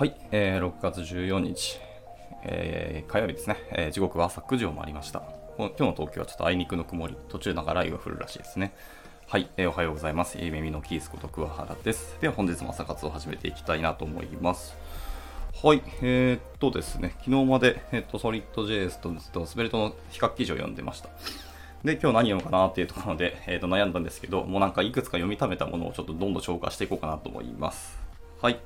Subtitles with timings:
[0.00, 1.78] はい、えー、6月14日、
[2.42, 5.22] えー、火曜日ですね、えー、時刻は朝9時を回りました。
[5.58, 8.72] 今日の東京はちょっとあいにくの曇り、途中なんか雷雨が降るらしいですね。
[9.28, 10.38] はい、えー、おはようございます。
[10.38, 12.16] えー、耳のキースこと桑原です。
[12.18, 14.74] では本日も朝活を始めていきたいなと思います。
[15.62, 21.10] はい、えー、っとですね、昨日まで、えー、っと、ソリッド JS ととスベルトの比較記事を読んでました。
[21.84, 28.00] で、今日何読むかなっていうところで、えー、と悩んだんですけど、もうなんかいくつか読みためたものをちょっとどんどん消化していこうかなと思います。
[28.40, 28.58] はい。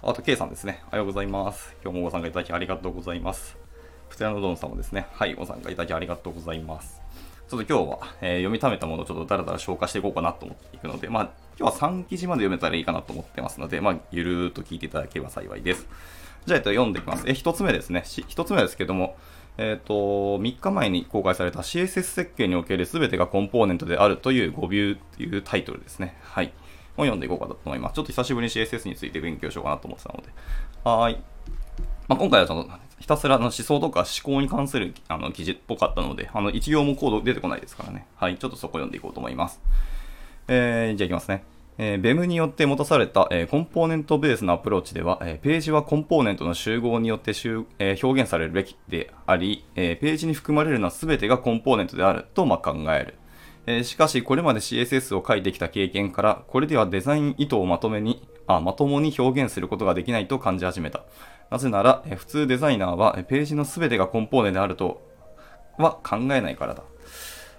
[0.00, 0.80] あと、K さんですね。
[0.88, 1.74] おはようございます。
[1.82, 3.56] 今日もご参加いただきありがとうございます。
[4.08, 5.08] プテラノドンさんもですね。
[5.12, 7.02] はい、ご参加いただきありがとうございます。
[7.48, 15.88] ちょっと今日は、えー、読みためたものをちょっとだらだら消化していこうかなと思っていくので、まあ、今日は3記事まで読めたらいいかなと思ってますので、まあ、ゆるーっと聞いていただければ幸いです。
[16.46, 17.24] じゃあ、えっと、読んでいきます。
[17.26, 18.04] え、1つ目ですね。
[18.06, 19.16] 1つ目ですけども、
[19.56, 19.94] えっ、ー、と、
[20.38, 26.16] 3日前に公開された CSS 設計における全てがコンポーネントであるという語ビューっていうタイトルですね。
[26.98, 27.94] を読んでいこうかと思います。
[27.94, 30.28] ちょっと久しぶりに CSS について勉強しようかなと思ってたので。
[30.84, 31.20] はい。
[32.08, 32.68] まあ、今回はその
[32.98, 38.06] ひたすらの思想とか思考に関するあの記事っぽかったので、あの一行もコード出てこないですからね。
[38.16, 38.36] はい。
[38.36, 39.60] ちょっとそこ読んでいこうと思います。
[40.48, 41.44] えー、じゃあいきますね。
[41.80, 53.14] えー、BEM によって持たされた、えー、コンポーネントベースのアプローチでは、えー、ページはコンポーネントの集合によって集、えー、表現されるべきであり、えー、ページに含まれるのは全てがコンポーネントであると、まあ、考える。
[53.70, 61.04] えー、しかし、これまで CSS を書いてきた経験から、これではデザイン意図をまとめに、あまともに表現することができないと感じ始めた。
[61.50, 65.02] なぜなら、えー、普通デザイナーは、ページの全てがコンポーネントであると
[65.76, 66.82] は考えないからだ。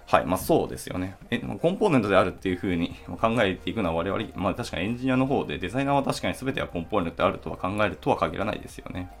[0.06, 1.16] はい、まあそうですよね。
[1.30, 9.12] えコンポーネントであるっていう風に考えていくのは我々、まあ確かにエンジニアの方でデザイナーは確かに全てはコンポーネントであるとは考えるとは限らないですよね。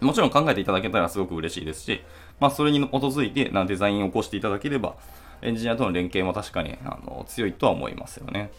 [0.00, 2.02] もちろん考えていただけたらすごく嬉しいですし、
[2.40, 4.96] まあそれに基づいてなデザインを起こしていただければ、
[5.42, 8.50] エンジニアとの連携も確かにあの強いとは思いますよね。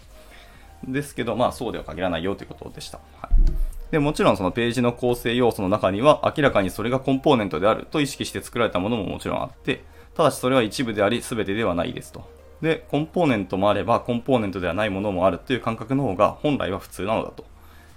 [0.88, 3.00] ですけど、まあそうでは限らないよということでした。
[3.22, 9.84] はい、でもちろんそのページの構成要素の中には明らかにそれがコンポーネントであると意識して作られたものももちろんあって、
[10.16, 12.30] ただしそれは一部であり全てではないですと。
[12.62, 17.46] で、コンポーネントもあればコンポーネントではないものもあるという感覚の方が本来は普通なのだと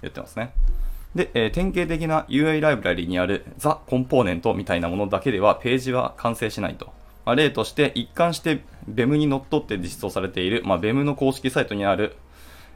[0.01, 0.51] 言ってますね。
[1.15, 6.91] で、えー、典型的な UI ライブラリにあるザ・コンポーネントみたいなものだけではページは完成しないと。
[7.27, 12.15] まあ、例として一貫して BEM にのっとって実装されている、まあ、BEM の公式サイトにある、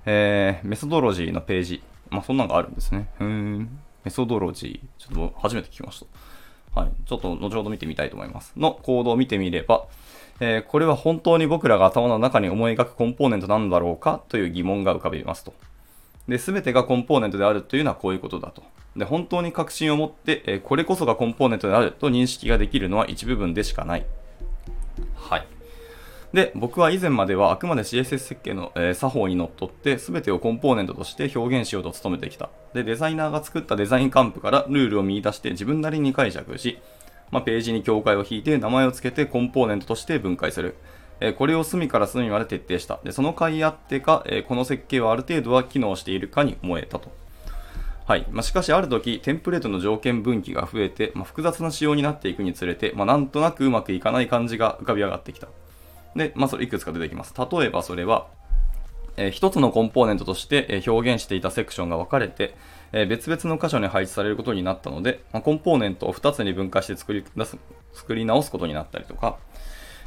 [0.06, 1.82] えー、メソドロジーのページ。
[2.10, 3.08] まあ、そんなのがあるんですね。
[3.22, 3.80] うん。
[4.04, 5.02] メソドロジー。
[5.02, 6.06] ちょっと初めて聞きまし
[6.74, 6.82] た。
[6.82, 6.92] はい。
[7.06, 8.52] ちょっと後ほど見てみたいと思います。
[8.58, 9.86] のコードを見てみれば、
[10.42, 15.54] えー、これは本当に僕らが頭の中に思い描くコンポーネントなんだろうかという疑問が浮かびますと。
[16.28, 18.64] で、すべてがコンポーネントであるというのはこういうことだと。
[18.98, 23.96] で、本当に確信を持って、えー、これこそがコンポーネントであると認識ができるのは一部分でしかな。
[23.96, 24.06] い。
[26.34, 32.50] で、僕は以前まではあくまで CSS 設計の、えー、作法にのっとって全てをコンポーネントとして表現しようと努めてきた。
[32.74, 36.80] で、デザイナーが作ったデザインカンプからルールを見出して自分なりに解釈し、
[37.32, 40.76] まあ、ページに境界を引いて名前を付けてコンポーネントとして分解する。
[41.20, 43.00] えー、これを隅から隅まで徹底した。
[43.04, 47.12] で、その甲斐あってか、えー、この設計はある程度は機能しているかに思えたと。
[48.08, 55.48] はいまあ、しかしある時テンプレートの条件分岐が増えて、まあ、複雑な仕様になっていくにつれて、まあ、なんとなくうまくいかない感じが浮かび上がってきた
[56.16, 58.28] で、まあ、それいくつか出てきます例えばそれは、
[59.18, 62.56] えー、一つのコンポーネントとして表現していたセクションが分かれて、
[62.92, 67.58] えー、別々の箇所に配置されることになったので、まあ、コンポーネントを2つに分解して作り出す
[67.94, 69.38] 作り直すことになったりとか、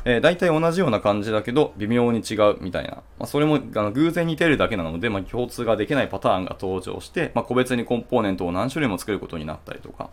[0.05, 2.91] えー、大体同じような感じだけど微妙に違うみたいな。
[2.91, 10.11] まあ、それもあの偶然似てるだけなので、まあ、共通ができないパターンが登場して、まあ、個別にコンポーネントを何種類も作ることになったりとか。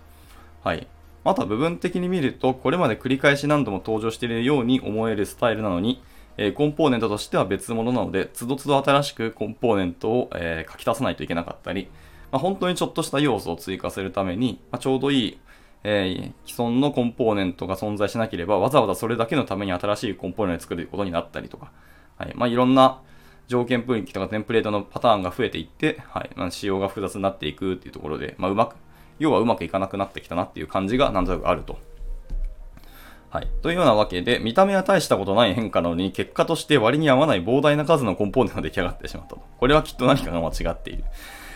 [0.64, 0.88] はい。
[1.24, 6.04] あとは部分的に見ると、これまで繰り返し何度も登場しているように思えるスタイルなのに、
[6.38, 11.90] えー、コンポーネントとしては別物なので、つどつど新しくコンポーネントを、えー、書き足さないといけなかったり、
[12.32, 15.40] まあ、本当にちょっとした要素を追加するために、まあ、ちょうどいい
[15.84, 21.72] えー、既存のコンポーネントが存在しなければ、わざわざそれだけのために新しいコンポーネントを作ることになったりとか、
[22.18, 22.34] はい。
[22.36, 23.02] まあ、いろんな
[23.48, 26.30] 条件分岐とかテンプレートのパターンが増えていって、はい。
[26.36, 28.76] まあ、仕様が複雑になっていくっていうところで、まあ、うまく、
[29.22, 31.78] 要はうまくいかなくなってきたなっていう感じがなんとなくあると。
[33.30, 33.48] はい。
[33.62, 39.42] というようなわけで、見た目は大したことない変化なのに、結果として割に合わない膨大な数のコンポーネントが出来上がってしまったと。
[39.58, 41.06] これはきっと何かが間違っている。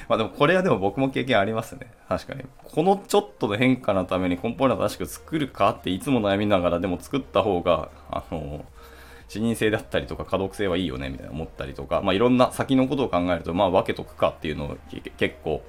[0.08, 1.92] まあでもこれはでも僕も経験ありますね。
[2.08, 2.44] 確かに。
[2.64, 8.64] このちょっとの変化のためにコンポーネントらしく作るかっていつも悩みながらでも作った方が、あの、
[9.28, 14.78] 視認性だったりとか可読性はいいよねみたいな思ったりとか、まあいろんな先のことを考えると、まあ分けとくかっていうのを
[15.18, 15.64] 結構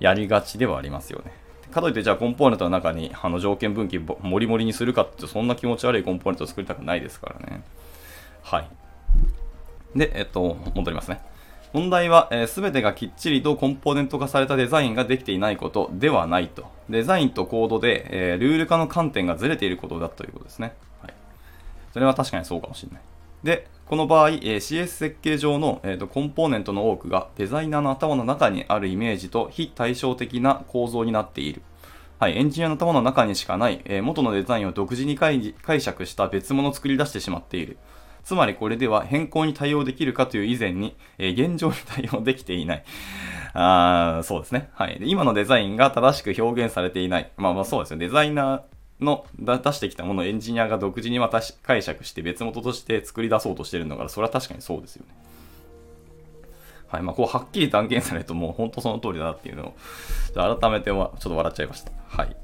[0.00, 1.32] やりがちではありますよね。
[1.70, 7.62] かといってじゃあコンポーネントの中にあの条件分岐もりもりにするかってそんな気持ち悪いコンポーネントを作りたくないですからね。
[8.42, 8.68] はい。
[9.94, 11.20] で、えっと、戻りますね。
[11.72, 16.66] 問題は、えー、全てがきっちりとコンポーネント化されたデザインができていないことではないと。
[16.88, 20.72] デザインとコードで、えー、ルール化の観点がずれていることだということですね。
[21.02, 21.14] はい。
[21.92, 23.02] それは確かにそうかもしれない。
[23.42, 31.62] で、この場合、えー、CS 設計上の、えーと、コンポーネントの多くがデザイナーの頭の中にあるイメージと非対称的な構造になっている。
[32.18, 37.78] はい、エンジニアの頭の中にしかない、えー、元のデザインを独自に解釈した別物を作り出してしまっている。
[38.24, 42.84] つまりこれでは変更に対応できるかという以前に、えー、現状に対応できていない。
[43.54, 44.68] あそうですね。
[44.74, 44.98] はい。
[45.02, 47.32] 今のデザインが正しく表現されていない。
[47.38, 47.98] まあまあそうですね。
[47.98, 55.14] デザイナーの出してきたものをエンジニアが独自にまた解釈して別物として作り出そうとしてるんだから、それは確かにそうですよね。
[56.88, 57.02] はい。
[57.02, 59.74] まあ、こう、はっきり断言されるともう本当その通りだなっていうのを、
[60.58, 61.92] 改めてはちょっと笑っちゃいました。
[62.08, 62.36] はい。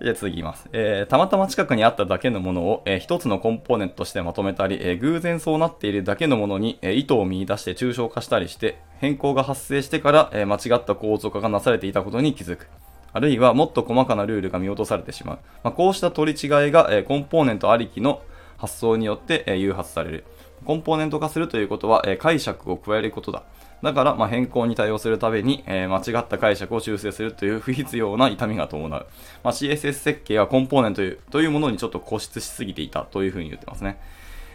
[0.00, 0.68] じゃあ次いきます。
[0.72, 12.68] えー、たまたま近くにあっただけのものを、えー、一つのコンポーネントとしてまとめたり、えー、偶然そうなっているだけのものに、え意図を見出して抽象化したりして、変更が発生してから、え間違った構造化がなされていたことに気づく。
[13.18, 15.38] あるいはもっと細かなルールが見落とされてしまう。
[15.64, 18.22] まあ、こうした取り違いが、えコンポーネントありきの
[18.58, 20.24] 発想によって、え誘発される。
[20.64, 23.42] コンポーネント化するということは、え解釈を加えることだ。
[23.82, 29.06] だから、ま変更に対応するために、えー、間違った解釈を修正するという不必要な痛みが伴う。
[29.42, 34.00] まあ、CSS 設計はコンポーネントというものにちょっと固執しすぎていたというふうに言ってますね。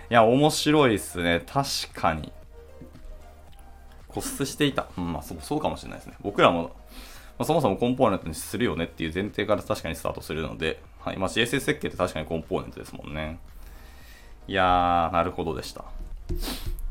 [0.09, 1.43] いや、面白いですね。
[1.45, 2.31] 確かに。
[4.07, 4.87] 固執していた。
[4.97, 6.15] うん、まあそう、そうかもしれないですね。
[6.21, 6.71] 僕らも、
[7.37, 11.17] まあ、そもそもコンポーネントにするよねっていう前提から確かにスタートするので、はい。
[11.17, 13.39] まあ、CSS 設計って確かにコンポーネントですもんね。
[14.47, 15.85] いやー、なるほどでした。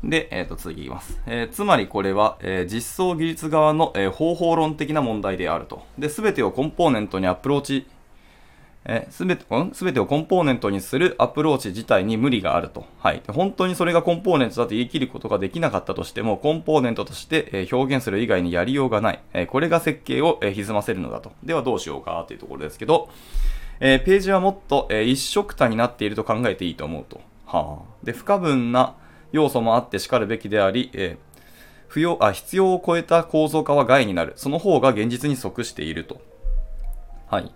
[0.03, 5.85] で、えー、と次いきます、えー、つまりこれは、えー、実装技術側の、え、方法論的な問題であると。
[5.97, 7.87] で、すべてをコンポーネントにアプローチ、
[9.09, 12.85] すべて、すべてをコンポーネントにするアプローチ自体に無理があると。
[12.99, 13.21] はい。
[13.27, 19.47] 本当にそれがコンポーネントだと言い切ることができなかったとしても、コンポーネントとして、表現する以外にやりようがない。
[19.47, 21.31] これが設計を、歪ませるのだと。
[21.43, 23.09] ではどうしようかというところですけど、
[23.79, 27.21] えページはもっと、え一緒くたになっていると考えていいと思うと。
[27.45, 28.05] はあ。
[28.05, 28.95] で、不可分な、
[29.31, 31.33] 要素もあってしかるべきであり、えー、
[31.87, 34.33] 不要あ必要を超えた構造化は害になる。
[34.35, 36.21] その方が現実に即していると。
[37.27, 37.51] はい。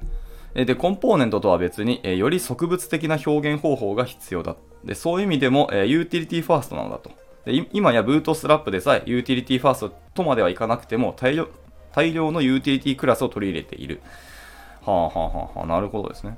[0.66, 4.56] で、コンポーネントとは別に、えより植物的な表現方法が必要だ。
[4.84, 7.12] で、そういう意味でも、え utility first なのだと。
[7.46, 11.48] で今や Bootstrap でさえ utility first とまではいかなくても大量
[11.94, 14.02] 大量のユーティリティクラスを取り入れている。
[14.86, 16.38] はあはあはあはあ、なるほどですね。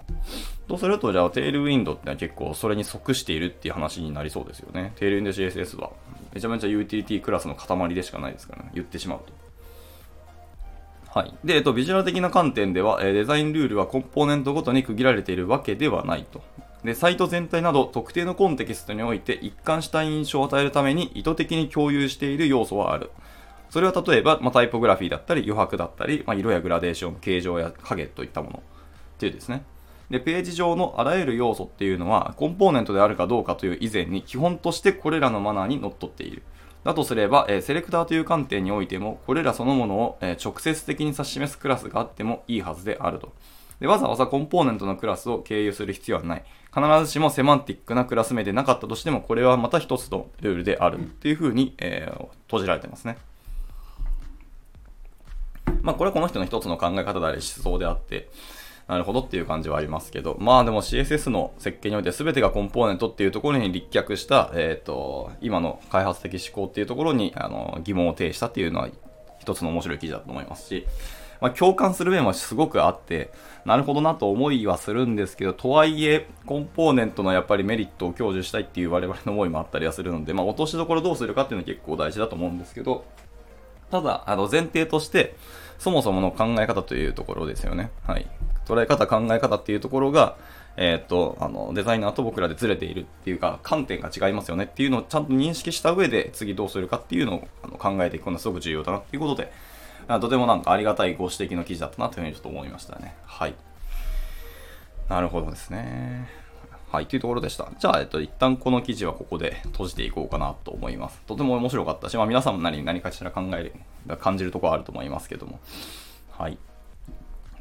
[0.68, 4.94] とすると、じゃあ、テールウィンドってのは結構それに即しているっていう話になりそうですよね。
[4.96, 5.92] テールウィンド CSS は
[6.34, 8.72] めちゃめちゃユーティリティクラスの塊でしかないですからね。
[8.74, 9.34] 言ってしまうと。
[11.14, 11.34] はい。
[11.44, 16.42] で、えっと、ビジュアル的な観点では、えデザインルールはコンポーネントごとに区切られているわけではないと。
[16.84, 23.10] で、サイト全体など特定のコンテキストにおいて一貫した印象を与えるために意図的に共有している要素はある。
[23.70, 28.62] それは例えば、まあ、タイポグラフィーだったり余白だったり、まあ、色やグラデーション、形状や影といったものっ
[29.18, 29.64] ていうですね。
[30.10, 36.42] で、ページ上のあらゆる要素っていうのは、コンポーネントであるかどうかという以前に、基本としてこれらのマナーにのっとっている。
[36.84, 43.34] だとすれば、え、セレクターという観点においても、これらそのものを、え、直接的に指し示すクラスがあってもいいはずであると。
[43.80, 46.44] でわざわざコンポーネントのクラスを経由する必要はない。
[46.74, 53.18] 必ずしもセマンティックなクラス名でなかったとしても、これはまた一つのルールであるっていうふうに、えー、閉じられてますね。
[55.82, 58.30] まあ、これはこの人の一つの考え方であり思想であって、
[58.90, 68.90] なるほどっていう感じはありますけど、まあでも CSS の設計において全てがコンポーネントっていうところに立脚した、えっ、ー、と、今の開発的思考っていうところにあの疑問を呈したっていうのは
[69.38, 70.88] 一つの面白い記事だと思いますし、
[71.40, 73.32] まあ、共感する面はすごくあって、
[73.64, 83.06] なるほどなと思いはするんですけど、とはいえ、コンポーネントのやっぱりメリットを享受したいっていう我々の思いもあったりはするので、まあ、落としどころどうするかっていうのは結構大事だと思うんですけど、
[83.92, 85.36] ただ、あの、前提として、
[85.78, 87.92] そもそもの考え方というところですよね。
[88.06, 88.28] はい。
[88.70, 90.38] 捉え方、考え方っていうところが、
[90.78, 99.52] えっ、と、あの、デザイナーと僕らでずれているっていうか、観点が違いますよねっていうのをちゃんと認識した上で、次どうするかっていうのをあの考えていくのはすごく重要だなっていうことで、
[100.08, 103.16] とてもなんかありがたいご指摘の記事だったなというふうにちょっと思いましたね。
[103.26, 103.56] はい。
[105.10, 106.30] なるほどですね。
[106.92, 107.70] はい、というところでした。
[107.78, 111.22] じゃあ、えっと、一旦この記事はここで閉じていこうかなと思います。
[111.28, 113.72] とても面白かったし、まあ皆さんも何何かしら考え
[114.08, 115.60] る、感じるところあると思いますけども。
[116.32, 116.58] はい。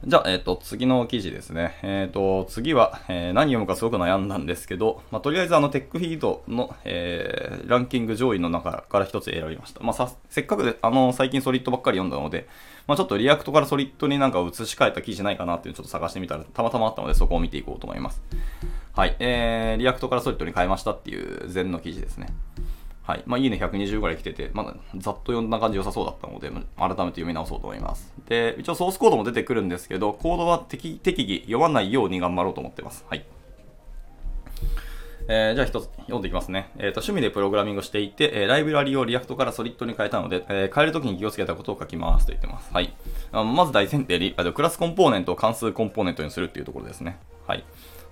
[0.04, 1.76] じゃあ、えっ、ー、と、次の記事ですね。
[1.82, 9.82] えっ、ー、と、次は、えー、何読むかすごく悩んだんですけど、まあ、とりあえずあの、 TechFeed の、えー、ランキング上位の中から一つ選びました。
[9.82, 12.48] まあ、さ、せっかくで、あの、最近 Solid ばっかり読んだので、
[12.86, 18.22] まあ、ちょっと React から Solid になんか移し替えた記事ないかなっていうのをちょっと探してみたら、たまたまあったので、そこを見ていこうと思います。
[18.94, 19.16] はい。
[19.18, 22.28] えー、 React から Solid に変えましたっていう前の記事ですね。
[23.08, 23.22] はい。
[23.24, 28.12] まあ、いいね120ぐらい来てて、まだざっと読んだ感じ良さそうだったので、改めて読み直そうと思います。
[28.28, 33.06] で、一応ソースコードも出てくるんですけど、コードは適適宜読まないように頑張ろうと思ってます。
[33.08, 33.24] はい。
[35.26, 36.70] えー、じゃあ一つ読んでいきますね。
[36.76, 42.70] えっ、ー、と、趣味でプログラミングをしていて、えー、ライブラリを React から Solid に変えたので、えー、変えるときに気をつけたことを書きますと言ってます。
[42.74, 42.92] はい。
[43.32, 47.16] まず大前提に、クラスコンポーネントを関数コンポーネントにするっていうところですね。
[47.46, 47.64] はい。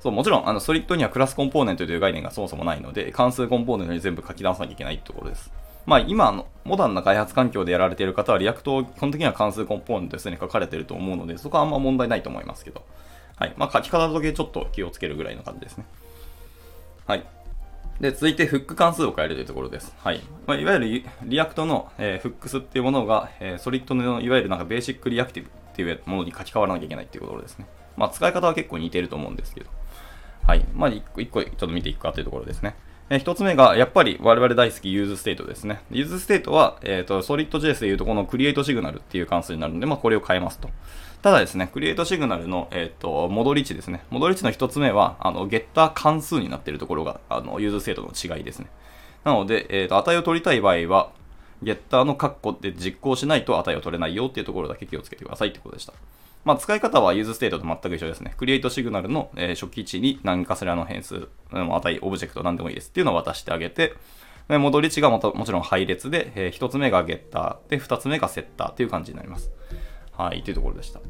[0.06, 5.50] そう、もちろん、あの、 Solid にはクラスコンポーネントという概念がそもそもないので、関数コンポーネントに全部書き直さなきゃいけないってところです。
[5.84, 12.84] まあ、今の、モダンな開発環境でやられている方は、 React を基本的には関数コンポーネントですでに書かれていると思うので、そこはあんま問題ないと思いますけど。
[13.36, 13.54] はい。
[13.56, 15.86] まあ、書き方だけちょっと気をつけるぐらいの感じですね。
[17.06, 17.24] はい。
[18.00, 19.92] で、続いてフック関数を変えるというところです。
[19.98, 20.20] はい。
[20.46, 27.66] まあ、いわゆる React の、えー、 Hooks っていうものが、えー、 Solid のいわゆるなんか basic reactive っていうものに書き換わらなきゃいけないっていうところですね。
[27.96, 29.70] まあ、使い方は結構似てると思うんですけど。
[30.46, 30.64] はい。
[30.74, 32.76] まあ、一個一個ちょっと見ていくかというところですね。
[33.10, 35.80] えー、一つ目が、やっぱり我々大好き useState ですね。
[35.90, 40.70] useState は、えっ、ー、と、 Solid JS でいうとこの createSignal っていう関数になるので、まあ、これを変えますと。
[41.20, 44.04] ただですね、 createSignal の、えっ、ー、と、戻り値ですね。
[44.10, 48.68] 戻り値の一つ目は、あの、ゲッター関数になっているところが、あの、 useState の違いですね。
[49.24, 51.10] なので、えっ、と、値を取りたい場合は、
[51.66, 55.94] ゲッターの括弧で実行しないと値を取れないよっていうところだけ気をつけてくださいってことでした。
[56.44, 58.34] まあ、使い方は useState と全く一緒ですね。
[58.36, 63.94] createSignal の、え、初期値に何かしらの変数、値、オブジェクト何でもいいですっていうのを渡してあげて、
[64.48, 69.50] 戻り値がももちろん配列で、え、1つ目がゲッターで、2つ目がセッターっていう感じになります。
[70.16, 71.00] はい、というところでした。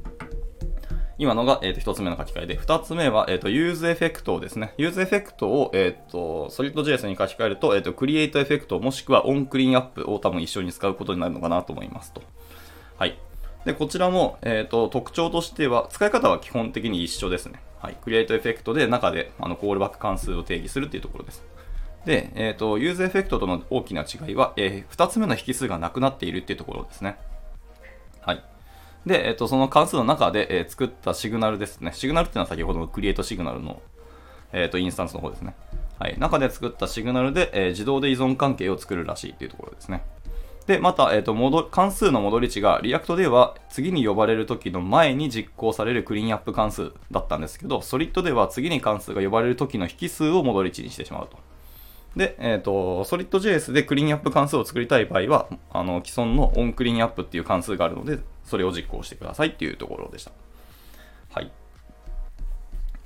[1.19, 4.75] 今のが、えー、と1つ目の書き換えで、2つ目は、えー、と useEffect をですね。
[4.77, 12.23] useEffect を、えー、と SolidJS に書き換えると、えー、と createEffect もしくは onCleanup を多分一緒に使うことになるのかなと思いますと。
[12.99, 13.19] はい。
[13.65, 17.61] で、こちらも、えっ、と、特徴としては、使い方は基本的に一緒ですね。
[17.81, 17.97] はい。
[18.01, 21.45] createEffect で中で、あの、コールバック関数を定義するっていうところです。
[22.05, 27.19] で、えっ、ー、と、 useEffect との大きな違いは、えー、2つ目の引数がなくなっているっていうところですね。
[28.21, 28.45] はい。
[29.07, 31.93] で、えっ、と、その関数の中で、えー、作ったシグナルですね。
[31.95, 33.81] シグナルっていうのは先ほどの createSignal の、
[34.53, 35.55] えっ、と、インスタンスの方ですね。
[36.01, 36.19] はい。
[36.19, 40.03] 中で作ったシグナルで、え自動で依存関係を作るらしいっていうところですね。
[40.67, 51.39] で、また、えっ、と、戻、関数の戻り値が、 React では次に呼ばれる時の前に実行されるクリーンアップ関数だったんですけど、 Solid では次に関数が呼ばれる時の引数を戻り値にしてしまうと。
[52.17, 60.33] で、えっ、ー、と、 Solid JS でクリーンアップ関数を作りたい場合は、あの、既存の onCleanup っていう関数があるので、それを実行してくださいっていうところでした。
[61.31, 61.53] はい。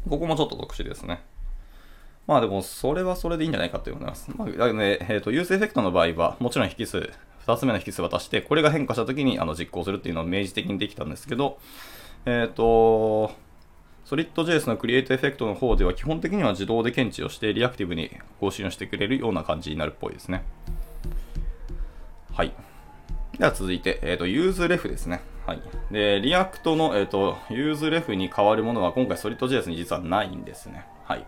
[0.08, 1.22] ここもちょっと特殊ですね。
[2.28, 4.30] まあでも、それはそれでいいんじゃないかと思います。
[4.36, 7.10] まあ、ね、えっ、ー、と、 useEffect の場合は、もちろん引数
[7.46, 11.58] 2つ目の引数渡して、これが変化した時にあの実行するっていうのを明示的にできたんですけど、
[12.26, 13.32] えっ、ー、と、
[14.10, 20.42] SolidJS の Create エフェクトの方では基本的には自動で検知をしてリアクティブに更新をしてくれるような感じになるっぽいですね。
[22.32, 22.52] はい。
[23.38, 25.20] では続いて、えっ、ー、と、 useRef ですね。
[25.46, 25.62] はい。
[25.92, 30.84] で、 React の、えっ、ー、と、 useRef に変わるものは今回 SolidJS に実はないんですね。
[31.04, 31.24] はい。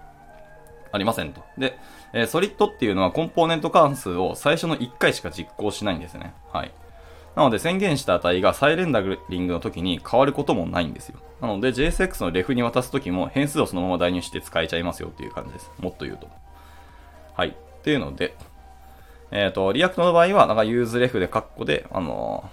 [0.90, 1.42] ありませんと。
[1.56, 1.78] で、
[2.12, 6.34] えー、 Solid っていうのはコンポーネント関数を最初の1回しか実行しないんですね。
[6.52, 6.72] はい。
[7.34, 11.18] なので宣言した値が再レンダリングの時に変わることもないんですよ。
[11.40, 15.70] なので JSX の ref に渡す時も変数をそのまま代入して使えちゃいますよっていう感じです。
[15.78, 16.28] もっと言うと。
[17.34, 17.48] はい。
[17.48, 18.36] っていうので、
[19.32, 22.48] えっ、ー、と、 React の場合は、なんか useRef でカッコで、あの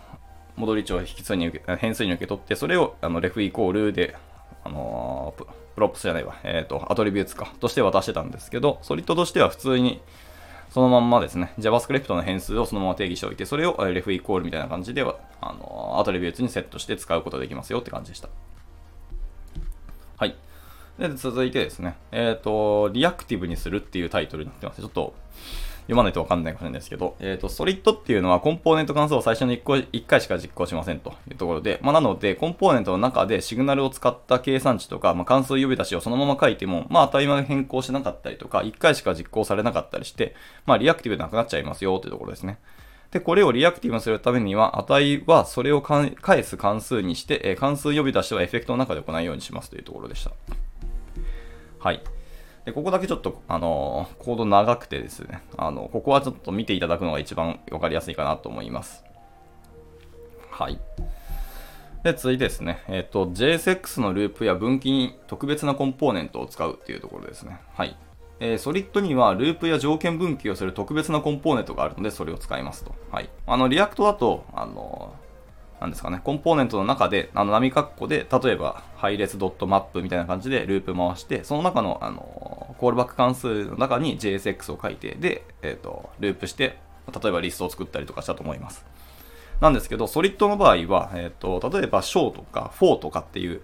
[0.57, 4.15] ー、戻り値を引数に受け、変数に受け取って、それをあの ref イコールで、
[4.63, 10.01] あのー、 props じゃないわ、えっ、ー、と、 attributes か、として渡してたんですけど、 Solid としては普通に、
[10.69, 18.29] そのまんまですね、JavaScript の変数をそのまま定義しておいて、それを ref イコールみたいな感じでは、あの、 attributes にセットして使うことができますよって感じでした。
[20.17, 20.35] はい。
[20.99, 24.81] で、続いてですね、えっ、ー、と、リアクティブにするっていうタイトルになってます。
[24.81, 25.15] ちょっと、
[25.89, 40.35] 読まないとわかんないかもしれないですけど、えっ、ー、と、 Solid っていうのはコンポーネント関数を最初の 1, 個1回しか実行しませんというところで、まあ、なので、コンポーネントの中でシグナルを使った計算値とか、まあ、関数呼び出しをそのまま書いても、まあ、値まで変更しなかったりとか、1回しか実行されなかったりして、
[40.67, 42.59] まあ、リアクティブでなくなっちゃいますよというところですね。
[43.09, 50.31] で、これをリアクティブにするためには、値はそれを返す関数にして、え関数呼び出しはエフェクトの中で行うようにしますというところでした。
[51.79, 52.03] はい。
[52.65, 59.03] で、ここだけちょっと、あの、コード長くてですね、あの、ここはちょっと見ていただくのが一番わかりやすいかなと思います。
[60.51, 60.79] はい。
[62.03, 67.59] で、続いてですね、えっ、ー、と、JSX のループや分岐に特別なコンポーネントを使うっていうところですね。
[67.73, 67.97] はい。
[68.39, 72.95] えー、 Solid にはループや条件分岐をする特別なコンポーネントがあるので、それを使いますと。
[73.11, 73.29] はい。
[73.45, 75.13] あの、 React だと、あの
[75.79, 86.77] なんですかね、コンポーネントの中で、あの、波括弧で、例えば、配列 .map みたいな感じでループ回して、その中の、あの、コールバック関数の中に JSX を書いて、で、えっ、ー、と、ループして、
[87.21, 88.85] 例えばリストを作ったりとかしたと思います。
[89.61, 93.61] なんですけど、 Solid の場合は、えっ、ー、と、例えば show とか for とかっていう、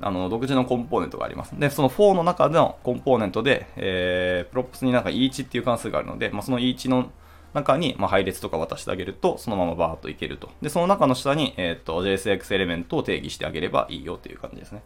[0.00, 1.58] あの、独自のコンポーネントがあります。
[1.58, 7.10] で、その4の中のコンポーネントで、えー、 props になんか each っていう関数があるので、まあ、その each の
[7.54, 10.50] 中に、ま、配列とか渡してあげると、そのままバーっといけると。
[10.60, 14.82] で、その中の下に、えっ、と、JSX エレメントを定義してあげればいいよっていう感じですね。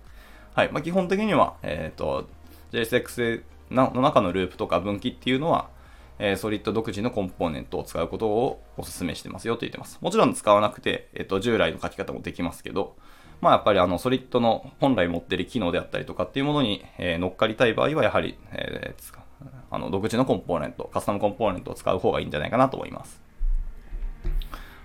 [0.54, 0.70] はい。
[0.70, 2.28] まあ、基本的には、えっ、と、
[2.72, 5.70] JSX の中のループとか分岐っていうのは、
[6.18, 9.98] えー、 Solid 独自のコンポーネントを使うことをお勧めしてますよと言ってます。
[10.02, 12.96] もちろん使わなくて、えっ、と、従来の書き方もできますけど、
[13.40, 19.27] まあやっぱりあの Solid の本来持ってる機能であったりとかっていうものに、え、乗っかりたい場合はやはり、えー、
[19.70, 23.20] あの独自のコンポーネント、カスタムコンポーネントを使う方がいいんじゃないかなと思います。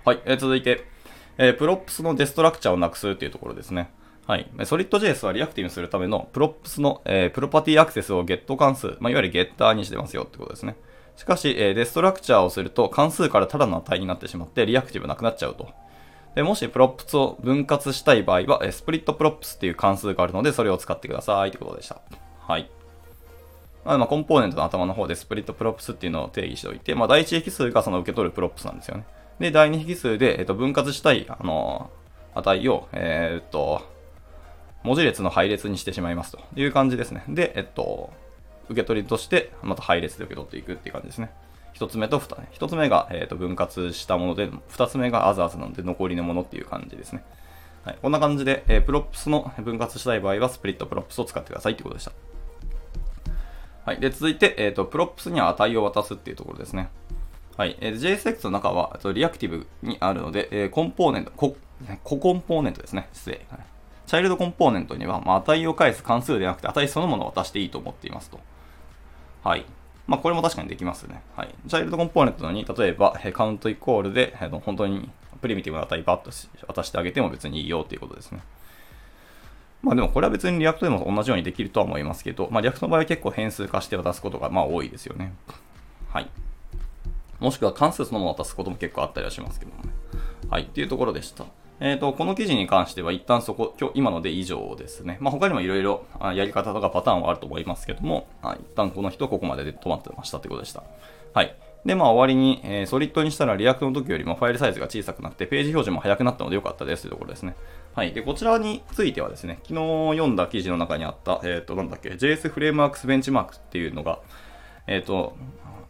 [0.04, 0.84] はい、えー、続いて、
[1.38, 3.90] えー、 props の destructure をなくすっていうところですね。
[4.26, 4.50] はい。
[4.64, 10.76] SolidJS はリアクティブにするための props の、えー、プロパティアクセスをゲット関数、まあ、いわゆるゲッターにしてますよってことですね。
[11.16, 15.68] しかし、えー、 destructure をすると関数からただの値になってしまってリアクティブなくなっちゃうと。
[16.34, 22.00] でもし props を分割したい場合は、えー、 splitProps っていう関数があるので、それを使ってくださいってことでした。
[22.40, 22.70] はい。
[23.84, 29.04] まあ、コンポーネントの頭の方で splitProps っていうのを定義しておいて、まあ、第一引数がその受け取る props なんですよね。
[29.38, 31.90] で、第二引数で、えっと、分割したい、あの、
[32.34, 33.82] 値を、えー、っと、
[34.82, 37.24] 文字列の配列にしてしまいますという感じですね。
[37.28, 38.12] で、えっと、
[38.68, 41.30] 受け取りとして、また配列で受け取っていくっていう感じですね。
[41.72, 47.24] 一つ目と二、一つ目が、えー、と分割したもので、二つ目がアザーズなので残りのものっていう感じですね。
[47.84, 52.12] はい、こんな感じで、えー、 props の分割したい場合は splitProps を使ってくださいってことでした。
[53.84, 54.00] はい。
[54.00, 56.88] で、続いて、えっ、ー、と、 props には値を渡すっていうところですね。
[57.56, 57.76] はい。
[57.80, 61.56] えー、JSX の中は、リアクティブにあるので、えー、コンポーネント、コ、
[62.02, 63.08] ココンポーネントですね。
[63.12, 63.44] 失礼。
[63.50, 63.60] はい、
[64.06, 68.40] チャイルドコンポーネントには、まあ、値を返す関数ではなくて、値そのものを渡していいと思っていますと。
[69.42, 69.66] はい。
[70.06, 71.22] まあ、これも確かにできますね。
[71.36, 71.54] はい。
[71.68, 75.10] チャイルドコンポーネントに、例えば、 count イコールで、本当に
[75.40, 76.30] プリミティブな値バッと
[76.66, 78.40] 渡してあげても別にいいよっていうことですね。
[79.84, 85.34] まあでもこれは別に React でも同じようにできるとは思いますけど、まあ React の場合は結構変数化して渡すことがまあ多いですよね。
[86.08, 86.28] はい。
[87.38, 89.90] もしくは関数そのものを渡すことも結構あったりはしますけどもね。
[90.48, 90.62] はい。
[90.62, 91.44] っていうところでした。
[91.80, 95.18] えっ、ー、と、この記事に関しては一旦そこ、今日、今ので以上ですね。
[95.20, 100.82] まあ他にもいろいろやり方とかパターンはあると思いますけども、一旦この人ここまでで止まってましたってことでした。
[101.34, 101.54] はい。
[101.84, 107.54] で、まあ終わりに、えー、 Solid にしたら React の時よりもファイルサイズが小さくなってページ表示も速くなったので良かったですというところですね。
[107.94, 108.12] はい。
[108.12, 109.80] で、こちらについてはですね、昨日
[110.16, 114.20] 読んだ記事の中にあった、えっ、ー、と、なんだっけ、JS フレームワークスベンチマークっていうのが、
[114.86, 115.36] えっ、ー、と、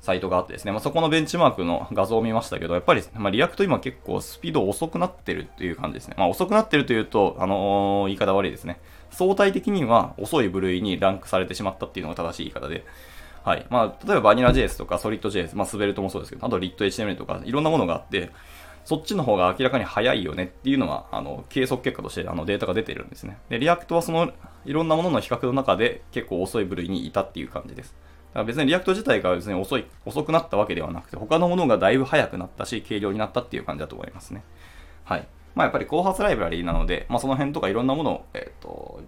[0.05, 6.15] サイトがあってですね、まあ、そこのベンチマークの画像を見ましたけど、やっぱり、まあ、 React 今結構スピード遅くなってるっていう感じですね。
[6.19, 8.81] まあ、遅くなってるというと、あのー、言い方悪いですね。
[9.11, 12.85] 相対的には遅い部類にランクされてしまったっていうのが正しい言い方で、
[13.45, 13.67] はい。
[13.69, 18.31] まあ、例えばバニラ JS とかソリッド JS、まあ、 Svelte もそうですけど、あとリット HTML とか、いろんなものがあって、
[18.85, 23.39] そっちの方が明らかに早いよねっていうのは、あの、計測結果としてあのデータが出てるんですね。
[23.51, 24.33] で、 React はその、
[24.65, 27.95] いろんなものの比較の中で結構遅い部類にいたっていう感じです。
[28.29, 34.43] だから別に React 自体が別に遅い、遅くなったわけではなくて、他のものがだいぶ早くなったし、軽量になったっていう感じだと思いますね。
[35.05, 35.29] はい。
[35.55, 39.03] まあやっぱり後発ライブラリーなので、まあその辺とかいろんなものを、えっ、ー、と、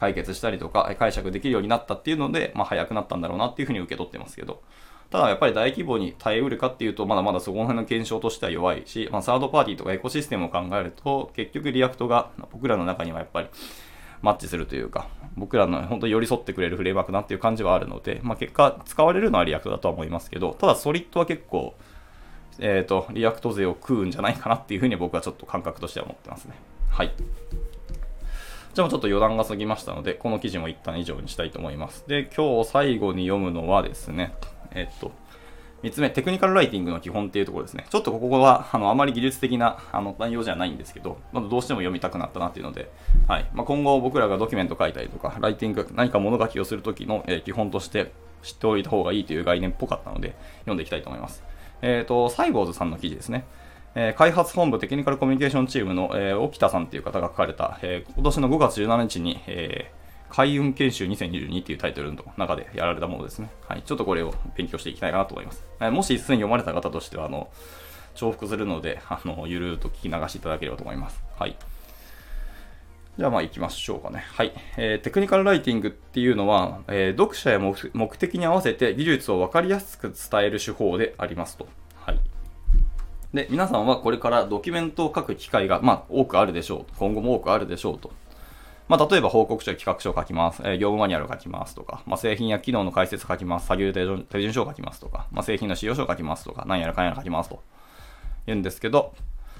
[0.00, 4.62] 解決したりとか解釈できるようになったっていうので、まあ早くなったんだろうなっていうふうに受け取ってますけど、
[5.10, 13.48] ただやっぱり大規模に耐えうるかっていうと、まだまだそこの辺の検証としては弱いし、まあ、サードパーティーとかエコシステムを考えると、結局 React が僕らの中にはやっぱり
[14.22, 21.74] マッチするというか、僕らの本当に寄り添ってくれるフレームワークなっていう感じはあるので、まあ、結果使われるのは React だとは思いますけど、ただ Solid は結構、
[22.60, 26.54] えっ、ー、と、 React 勢を食うんじゃないかなっていうふうに僕はちょっと感覚としては思ってますね。
[26.90, 27.12] はい。
[28.72, 32.04] じゃあちょっと余談が過ぎましたので、この記事も一旦以上にしたいと思います。
[32.06, 34.32] で、今日最後に読むのはですね、
[34.72, 35.10] えっと、
[35.82, 37.86] 3つ目、テクニカルライティングの基本っていうところですね。
[37.90, 42.90] ちょっとここは、あの、あまり技術的なあの内容じゃないんですけど、まだどうしても読みたくなったなっていうので、
[43.26, 43.50] はい。
[43.54, 51.42] まあ、今後僕らがドキュメント書いたりとか、ライティング、何か物書きをするときの、えー、基本として知っておいた方がいいという概念っぽかったので、読んでいきたいと思います。
[51.82, 53.46] えっ、ー、と、サイボーズさんの記事ですね。
[53.94, 59.92] えー、開発本部テクニカルコミュニケーションチームの、えー、沖田さんという方が書かれた、えー、今年の5月17日に、え
[60.30, 63.50] 海運研修2022っていうタイトルの中でやられたものですね。
[63.68, 63.82] はい。
[63.82, 65.64] ちょっとこれを勉強していきたいかなと思います。
[65.80, 67.50] えもしすでに読まれた方としては、あの、
[68.14, 71.20] 重複するので、あの、ゆるーと聞き流していただければと思います。
[71.36, 71.56] はい。
[73.18, 74.24] じゃあまあ行きましょうかね。
[74.32, 74.52] はい。
[74.76, 81.66] えー、テクニカルライティングっていうのは、えー、読者や目的に合わせて技術を分かりやすく伝える手法でありますと。
[83.34, 86.92] で、皆さんはこれからドキュメントを書く機会が、まあ、多くあるでしょう。
[86.98, 88.10] 今後も多くあるでしょうと。
[88.88, 97.62] まあ、例えば報告書や企画書を書きます、えー、業務マニュアルを書きますとか、まあ、製品や機能の解説書きます、作業手順手順書を書きますとか、まあ、製品の使用書を書きますとか、何やらかんやら書きますと
[98.46, 99.14] 言うんですけど、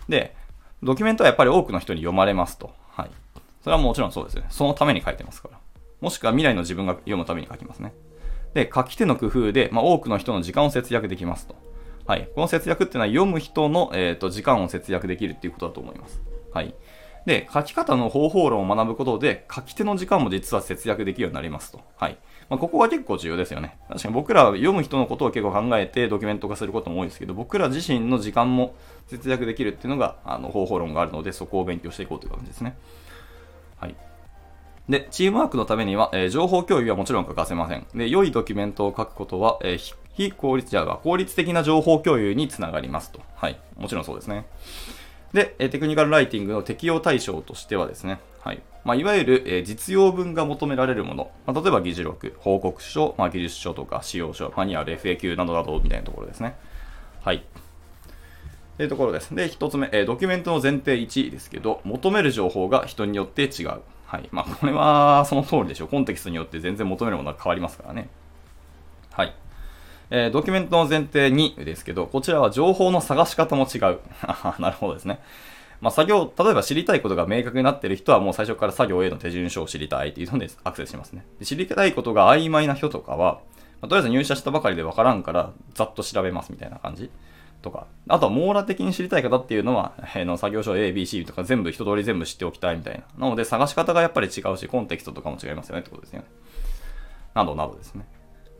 [0.08, 0.34] で、
[0.82, 2.72] ドキュメントはやっぱり多くの人に読まれますと。
[2.90, 3.10] はい。
[3.62, 4.46] それはもちろんそうですね。
[4.48, 5.58] そのために書いてますから。
[6.00, 7.92] もしくは未来の自分が読むために書きますね。
[8.54, 11.54] で、書き手の工夫で、まあ、多くの人の時間を節約できますと。
[12.06, 12.28] はい。
[12.34, 16.20] この節約っていうのは読む人の、えーと、時間を節約できるっていうことだと思います。
[16.52, 16.74] はい。
[17.26, 21.80] で、書き方の方法論を学ぶことで、書き手の時間も実は節約できるようになりますと。
[21.96, 22.18] はい。
[22.48, 23.78] まあ、ここは結構重要ですよね。
[23.88, 28.74] 確かに僕らは読む人のことを結構考えてドキュメント化することも多いですけど、僕ら自身の時間も
[29.06, 32.76] 節約できるっていうのが、あの、方法論があるので、そこを勉強していこうという感じですね。
[33.76, 33.94] はい。
[34.88, 37.86] で、チームワークのためには、えー、情報共有はもちろん欠かせません。
[37.94, 43.20] で、良いドキュメントを書くことは、えー、非効率、じゃあ、効率的な情報共有につながりますと。
[43.36, 43.58] はい。
[43.76, 44.46] もちろんそうですね。
[45.32, 48.62] で、テクニカルライティングの適用対象としてはですね、はい。
[48.84, 51.30] まあ、いわゆる、え実用文が求められるもの。
[51.46, 56.56] まあ、例えば議事録、報告書、まあ、技術書とか使用書、マニュアル、FAQ などなどみたいなところですね。
[57.22, 57.44] はい。
[58.78, 59.34] というところです。
[59.34, 63.82] で、一つ目、えドキュメントの前提1ですけど、求める情報が人によって違う。
[64.06, 64.28] はい。
[64.32, 65.88] まあ、これはその通りでしょう。
[65.88, 68.08] コンテキストによって全然求めるものが変わりますからね。
[69.12, 69.34] はい。
[70.10, 73.98] えー、ドキュメントの前提2ですけど、こちらは情報の探し方も違う。
[74.58, 75.20] なるほどですね。
[75.80, 81.24] まあ、作業、例えば知りたいことが明確になっている人はもう最初から作業への手順書を知りたいっていうのでアクセスしますね。
[81.38, 83.40] で知りたいことが曖昧な人とかは、
[83.80, 87.10] まあ、とりあえず入社したばかりでわからんからざっと調べますみたいな感じ
[87.62, 87.86] とか。
[88.08, 93.26] あとは網羅的に知りたい方っていうのは、 えー、の作業書 A、B、C とか全部一通り全部知っておきたいみたいな。
[93.26, 96.26] なので探し方がやっぱり違うし、コンテキストとかも違いますよねってことですよね。
[97.34, 98.06] などなどですね。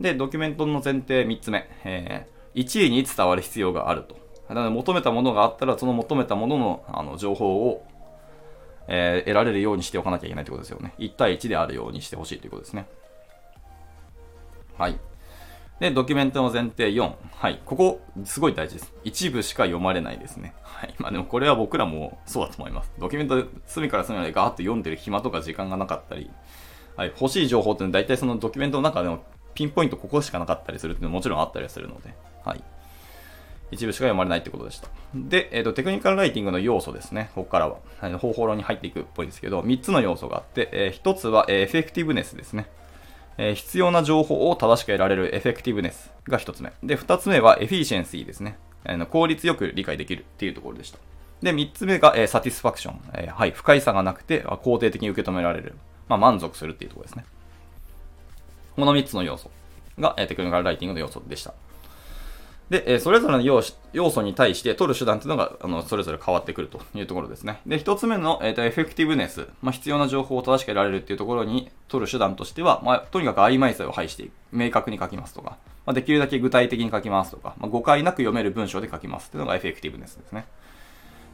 [0.01, 4.15] で、ドキュメントの前提3つ目、えー、1位に伝わる必要があると。
[4.49, 7.85] なので、求めたものがあったら、その求めたもののあの情報を、
[8.87, 10.93] えー、得られるようにしておかなきゃいけないということですよね。
[10.99, 12.87] 1対1であるようにしてほしいということですね。
[14.77, 14.99] はい。
[15.79, 17.13] で、ドキュメントの前提4。
[17.33, 17.59] はい。
[17.65, 18.93] ここ、すごい大事です。
[19.03, 20.53] 一部しか読まれないですね。
[20.61, 20.93] はい。
[20.99, 22.91] まあでもこれは僕らもそうだと思います。
[22.99, 26.29] ドキュメント隅から隅までガーッと読んでる暇とか時間がなかったり、
[26.95, 27.13] はい。
[27.19, 32.63] 欲しい情報っていうのは大体そのドキュメントの中でもピンポイントここしかなかったりするっていうのももちろんあったりするので、はい。
[33.71, 34.89] 一部しか読まれないってことでした。
[35.15, 37.31] で、えっ、ー、と、テクニカルライティングの要素ですね。
[37.35, 37.77] ここからは。
[37.99, 42.67] はい、方法論に入っていくっぽいですけど、3つの要素があって、えー、1つは、え、 effectiveness ですね。
[43.37, 46.73] えー、必要な情報を正しく得られる effectiveness が1つ目。
[46.83, 48.57] で、2つ目は efficiency ですね。
[48.83, 50.99] えー、効率よく理解できるっていうところでした。
[51.41, 53.01] で、3つ目が、えー、 satisfaction。
[53.13, 55.75] えー、はい、不快さがなくて、肯定的に受け止められる。
[56.09, 57.25] まあ、満足するっていうところですね。
[58.75, 59.49] この3つの要素。
[59.99, 61.53] が、えテクニカルライティングの要素でした。
[62.69, 67.59] で、えそれぞれの要要素に対して取る手段というのが、あの、それぞれ変わってくるというところですね。
[67.65, 69.47] で、一つ目の、え、ー、と、エフェクティブネス。
[69.61, 74.31] まあ、必要な情報を正しく得られるっていうところに取る手段としては、まあ、とにかく曖昧さを排していく。
[74.53, 80.45] 明確に書きますとか、まあ、できるだけ具体的に書きますとか、ま、誤解なく読める文章で書きますっていうのがエフェクティブネスですね。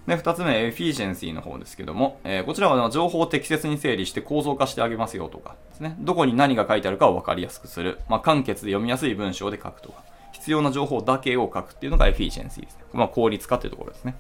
[0.08, 5.98] で、二つ目、 efficiency の方ですけども、えー、こちらは情報を適切に整理して構造化してあげますよとかですね。
[6.00, 8.00] どこに何が書いてあるかを分かりやすくする。
[8.08, 10.04] まあ、簡潔で読みやすい文章で書くとか。
[10.32, 12.84] 必要な情報だけを書くっていうのが efficiency ですね。
[12.94, 14.16] まあ、効率化っていうところですね。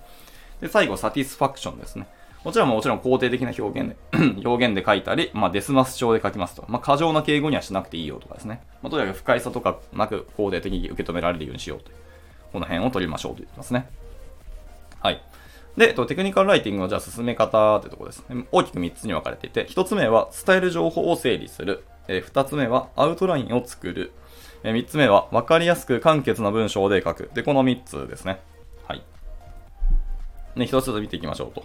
[0.59, 2.07] で、最後、 satisfaction ですね。
[2.43, 6.65] こちらももちろん肯定的な表現で 表現で書いたり、まあ、デスマス調で書きますと。
[6.67, 8.61] まあ、過剰な敬語にはしなくていいよとかですね。
[8.81, 11.95] まあ、とにかく不快さとかなく肯定的に受け止められるようにしようという。
[12.51, 13.87] この辺を取りましょうと言ってますね。
[14.99, 15.21] はい。
[15.77, 18.47] で、テクニカルライティングのじゃあ進め方ってところですね。
[18.51, 21.83] 大きく3つに分かれていて、1つ目は伝える情報を整理する。
[22.07, 24.11] え2つ目はアウトラインを作る。
[24.63, 27.29] え3つ目は分かりやすく簡潔な文章で書く。
[27.35, 28.39] で、この3つですね。
[28.87, 29.03] はい。
[30.55, 31.63] ね、1つずつ見ていきましょうと。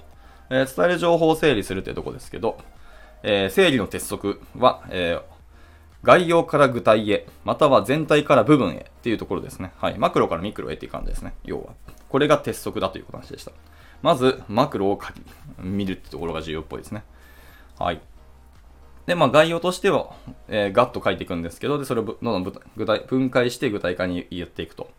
[0.51, 2.59] えー、伝える情報を整理するというところですけど、
[3.22, 5.22] えー、整理の鉄則は、えー、
[6.03, 9.72] 概要から具体へ、または全体から部分へっていうところですね。
[9.79, 9.98] はい。
[9.98, 11.33] マクロからミクロへっていう感じですね。
[11.44, 11.72] 要は。
[12.11, 13.53] これが鉄則だという話でした。
[14.03, 15.01] まず、マクロを
[15.59, 17.05] 見るってところが重要っぽいですね。
[17.79, 18.01] はい。
[19.07, 20.15] で、まあ、概要としては、
[20.49, 24.91] えー、ガッと書いていくんですけど、で、それをどんどん具体分解して具体化に言っていくと。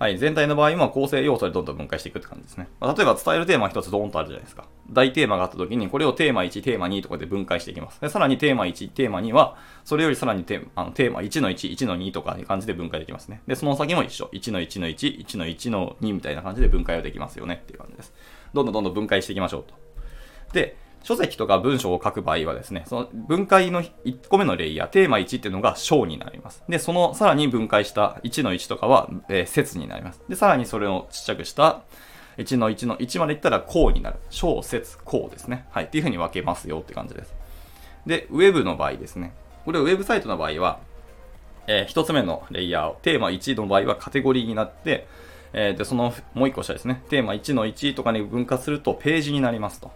[0.00, 0.16] はい。
[0.16, 2.68] 全体の場合は構成要素でどんどん分解していくって感じですね。
[2.80, 4.64] まあ、例えば伝えるテーマ一つドーンとあるじゃないですか。
[4.90, 8.00] 大テーマがあった時に、これをテーマ1、テーマ2とかで分解していきます。
[8.00, 13.42] で、さらにテーマ1、テーマ2は、それよりさらにテーマあのテーマ1の1、1の2とかいう感じで分解できますね。
[13.46, 14.30] で、その先も一緒。
[14.32, 18.14] 1の1の1、1の1の2みたいな感じで分解はできますよねっていう感じです。
[18.54, 19.74] どんどんどんどん分解していきましょうと。
[20.52, 26.62] で、書籍とか文章を書く場合はですね、その分解の1個目のレイヤー、テーマ1っていうのが章になります。
[26.68, 30.20] で、そのさらに分解した1の1とかは、えー、説になります。
[30.28, 31.80] で、さらにそれをちっちゃくした
[32.36, 34.16] 1の1の1までいったら項になる。
[34.28, 35.66] 章、説、項ですね。
[35.70, 35.84] はい。
[35.84, 37.34] っていう風に分けますよって感じです。
[38.06, 39.32] で、ウェブの場合ですね。
[39.64, 40.80] これウェブサイトの場合は、
[41.66, 45.06] えー、1つ目のレイヤーを、テーマ1の場合はカテゴリーになって、
[45.52, 49.90] えー、で、そのもう1個下ですね、テーマ1の1とかに分割するとページになりますと。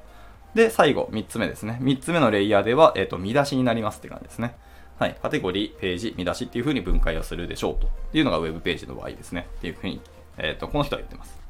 [0.55, 1.79] で、最後、3つ目ですね。
[1.83, 4.55] 3つ目のレイヤーでは、えっ、ー、と、見出しになりますって感じですね。
[4.99, 5.17] はい。
[5.21, 9.49] カテゴリー、ページ、見出しっていう風に分解をするでしょうというのが Web ページの場合ですね。
[9.59, 10.01] っていう風に、
[10.39, 11.45] えっ、ー、と、この人は言ってます。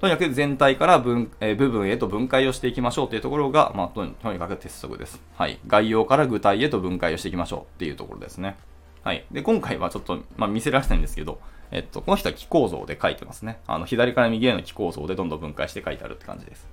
[0.00, 5.22] とにかく全体から分、えー、部分へと分解をしていきましょうというところが、まあ、とにかく鉄則です。
[5.36, 5.58] はい。
[5.66, 8.56] 概要から具体へと分解をしていきましょうっていうところですね。
[9.04, 9.24] はい。
[9.30, 13.58] で、今回はちょっと、まあ、見せられないんですけど、えっと、この人は気構造で書いてますね。
[13.66, 16.68] あの、左から右への気構造でどんどん分解して書いてあるって感じです。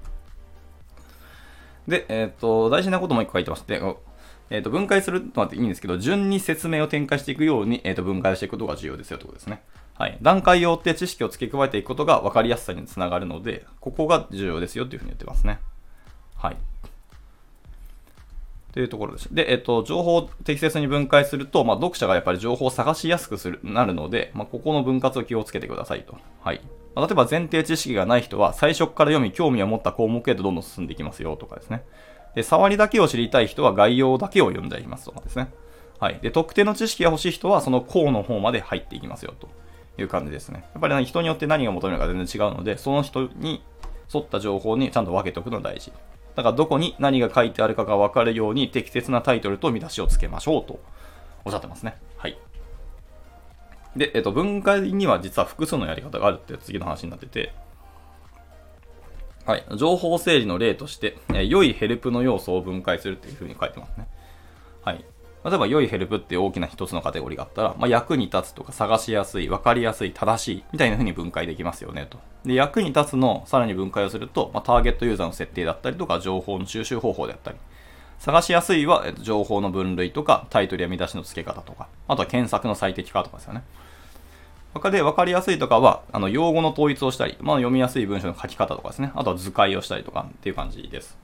[1.88, 3.82] で、えっと、大事なこともう一個書いてまして、
[4.50, 9.64] えっ、と、分解するのはいいんですけど、順に説明を展開していくように、えっ、と、分解していくことが重要ですよということですね。
[9.96, 10.18] はい。
[10.22, 15.60] 段階を追って知識を付け加えていくことが分かりやすさにつながるので、ここが重要ですよというふうに言ってますね。
[16.36, 16.58] はい。
[18.74, 19.34] というところです。
[19.34, 26.18] で、えっと、情報を適切に分解すると、まあ、読者がやっぱり情報を探しやすくする、なるので、まあ、ここの分割を気をつけてくださいと。
[26.42, 26.62] はい。
[26.96, 31.84] まあ、例えば前提知識がない人は、最初から読み、興味を持った項目へとどんどん進んでいきますよとかですね。
[32.34, 35.50] で、触りだけを知りたい人は概要だけを読んでいますとかですね。
[36.00, 36.20] はい。
[36.24, 39.50] で、特定の知識が欲しい人は、その項の方まで入っていきますよと
[40.02, 40.66] いう感じですね。
[40.74, 43.64] やっぱり、ね、人によって何が求めるか全然違うので、その人に
[44.14, 45.94] 沿った情報にちゃんと分けておくのが大事。
[46.36, 50.80] だからどこに何が書いてあるかが分かるように適切なタイトルと見出しをつけましょうと
[51.46, 51.98] おっしゃってますね。
[52.18, 52.38] はい。
[53.96, 57.54] で、えっと、分解には実は複数のやり方があるって次の話になってて、
[59.46, 59.66] はい。
[59.78, 64.08] 情報整理の例として、え良いヘルプの要素を分解するっていうふうに書いてますね。
[64.82, 65.04] はい。
[65.46, 72.18] 例えば、良いヘルプっていう大きな一つのカテゴリーがあったら、まあ、役に立つとか探しやすい、分かりやすい、正しい、みたいな風に分解できますよねと。
[72.46, 77.58] で、役に立つのさらに分解をすると、まあ、ターゲットユーザーの設定だったりとか、情報の収集方法であったり、
[78.20, 83.64] 探しやすいは、えっと、情報の分類とか、タイトルや見出しの付け方とか、あとは検索の最適化とかですよね。
[84.74, 89.12] 他で分かりやすいとかは、あの、用語の統一をしたり、まあ、読みやすい文章の書き方とかですね。
[89.14, 91.18] あとは図解をしたりとかっていう感じです。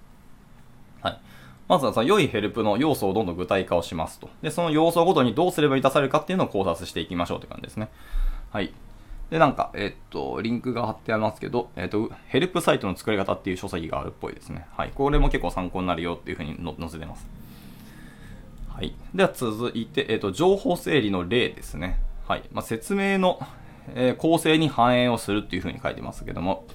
[1.70, 4.28] まずはその良いヘルプの要素をどんどん具体化をしますと。
[4.42, 7.90] で、その要素ごとにどうすれば満たされるかっていうのを考察していきましょうって感じですね。
[8.52, 8.74] はい。
[9.30, 14.66] で、なんか、えっと、リンクが貼ってありますけど、えっと、ヘルプサイトの作り方っていう書籍があるっぽいですね。
[14.76, 14.92] はい。
[14.96, 17.28] これも結構参考になるよっていうふうに載せてます。
[18.68, 18.96] はい。
[19.14, 22.00] では続いて、えっと、情報整理の例ですね。
[22.28, 22.44] はい。
[22.52, 23.40] まあ、説明の、
[23.94, 26.66] えー、構成に反映をするっていうふうに書いてますけども、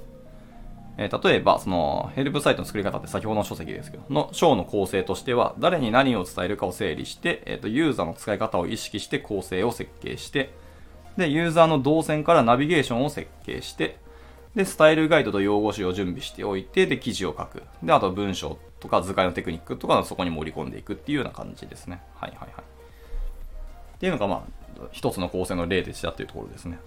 [0.96, 10.50] え、例えば、その、ヘルプサイトの作り方って先ほどの書籍ですけど、の章の構成としては、誰に何を伝えるかを整理して、えっ、と、ユーザーの使い方を意識して構成を設計して、
[11.16, 13.98] で、ユーザーの動線からナビゲーションを設計して、
[14.54, 17.62] で、スタイルガイドと用語集を準備しておいて、で、記事を書く。
[17.82, 22.00] で、あと文章とか図解のテクニックとかそこに盛り込んでいくっていうような感じですね。
[22.16, 22.50] はいはいはい。
[22.50, 24.44] っていうのが、ま
[24.80, 26.78] あ、一つの構成の例でしたっていうところですね。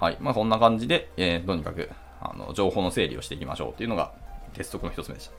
[0.00, 0.16] はい。
[0.20, 4.12] まあ、そんな感じで、えー、とにかく、あの、情報の整理をしていきましょうっていうのが、
[4.54, 5.32] 鉄則の一つ目でした。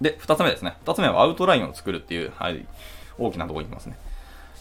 [0.00, 0.76] で、二つ目ですね。
[0.84, 2.66] 二つ目はアウトラインを作るっていう、はい、
[3.18, 3.96] 大きなところに行きますね。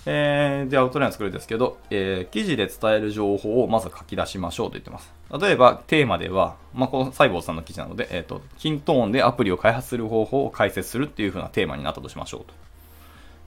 [0.06, 5.12] えー、で、アウトラインを作るんですけど、えー、記事で伝える情報をまず書き出しましょうと言ってます。
[5.40, 12.54] 例えば、テーマでは、まあ、このサイボーズさんの記事なので、えっ、ー、と、キントーンでアプリを開発する方法を解説するっていう風なテーマになったとしましょうと。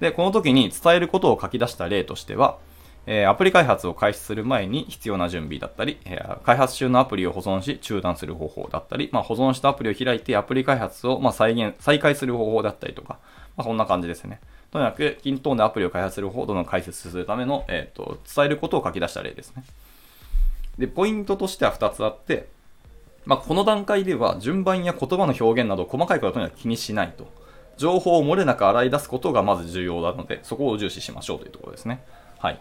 [0.00, 2.58] で、この時に伝えることを書き出した例としては、
[3.06, 13.18] えー、アプリ開発を開始する前に必要な準備だったり、えー、開発中のアプリを保存し中断する方法だったり、まあ、保存したアプリを開いてアプリ開発をま再現、再開する方法だったりとか、
[13.56, 14.40] まあ、そんな感じですね。
[14.72, 19.64] とにかく、均等でアプリを開発する方法をどんどん解説するための、えーと、伝えることを書き出した例ですね。
[20.76, 22.48] で、ポイントとしては2つあって、
[23.24, 27.26] まあ、この段階では順番や言葉の表現など細かいことはとには気にしないと。
[27.76, 32.02] 情報を漏れなく洗い出すことがまず重要なので、そこを重視しましょうというところですね。
[32.38, 32.58] はい。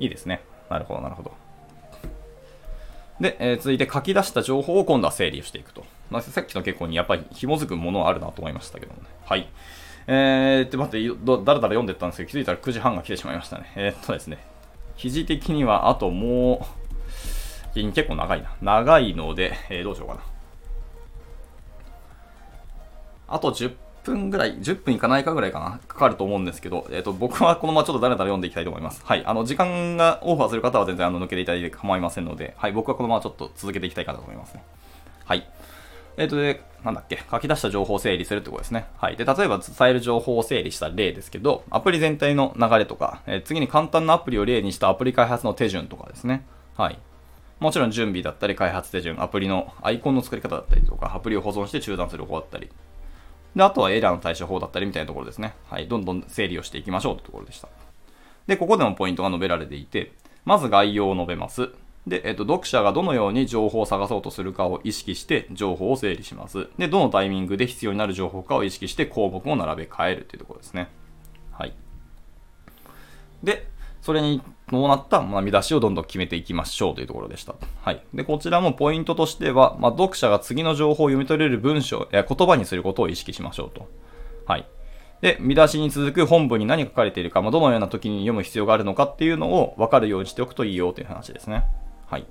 [0.00, 0.42] いいですね。
[0.68, 1.32] なるほど、なるほど。
[3.20, 5.84] で、えー、続いて書き出した情報を今度は整理をしていくと。
[6.10, 9.08] まあ、さっきの結構にやっぱり紐づくものはあるなと思いましたけどもね。
[9.24, 9.48] はい。
[10.06, 13.72] えー、って待って、だらだら読んでったんですけど、気づいたら9時半が来てしまいましたね。
[13.76, 14.38] えー、っとですね。
[14.96, 16.66] 記事的にはあとも
[17.74, 18.54] う、結構長いな。
[18.60, 20.20] 長いので、えー、どうしようかな。
[23.28, 29.00] あと10 1分ぐらい、10分いかないかぐらいかな、かかると思うんですけど、えっ、ー、と、僕はこのままちょっとだらだら読んでいきたいと思います。
[29.04, 29.22] はい。
[29.24, 32.72] あの、時間がオーバーする方は全然あの抜けていただいて構いませんので、はい。
[32.72, 34.64] 僕はこのままちょっと続けていきたいかなと思いますね。
[35.24, 35.46] はい。
[36.16, 38.86] えっ、ー、と、で、なんだっけ、書き出した情報を整理するってことですね。
[38.98, 39.16] はい。
[39.16, 46.44] で、例えば伝える情報を整理した例ですけど、アプリ全体の流れとか、えー、次に簡単なアプリを例にしたアプリ開発の手順とかですね。
[46.76, 46.98] はい。
[47.60, 52.68] もちろん準備だったり、開発手順、アプリのアイコンの作り方だったりとか、アプリを保存して中断する方だったり、
[53.54, 55.54] で、あとはエラーの対処法だったりみたいなところですね。
[55.68, 55.88] はい。
[55.88, 57.68] どんどん整理をしていきましょうというところでした。
[58.46, 60.12] で、ここでもポイントが述べられていて、
[60.44, 61.70] まず概要を述べます。
[62.06, 66.68] で、えっと、読者がどのように情報を探そうとするかを意識して情報を整理します。
[66.78, 70.88] で、どのタイミングで必要になる情報かを意識して項目を並べ替えるというところですね。
[71.52, 71.74] はい。
[73.42, 73.68] で、
[74.02, 77.54] それに伴った、ま見出しをどんどん決めていきましょうというところでした。
[77.82, 78.02] はい。
[78.12, 83.88] で、こちらもポイントとしては、まあ、読者が次の情報を読み取れる文章や言葉にすることを意識しましょうと。
[84.44, 84.66] はい。
[85.20, 91.64] で、見出しに続く本文に何書かれているか、まあ、どのような時に読む必要があるのかっていうのを分かるようにしておくといいよという話ですね。
[92.06, 92.26] はい。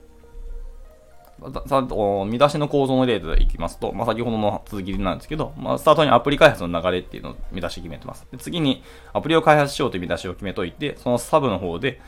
[1.67, 1.81] さ
[2.27, 8.27] 見出しの構造の例でいきますと、まあ、先ほどの続きなんですけど、まあ、スタートにアプリ開発の流れっていうのを見出し決めてます。
[8.31, 11.99] で次にアプリを開発しようという見出しを決めといて、そのサブの方で、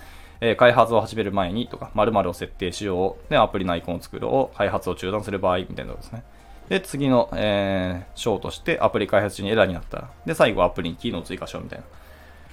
[0.42, 6.24] え、開発を始める前にとか、〇〇を設定しよう、で、アプリのアイコンを作ろう、開発を中断する場合みたいなことですね。
[6.70, 11.86] で、次の、えー、章としてアプリ開発中にエラーになったら、で、最後アプリに機能を追加しようみたいな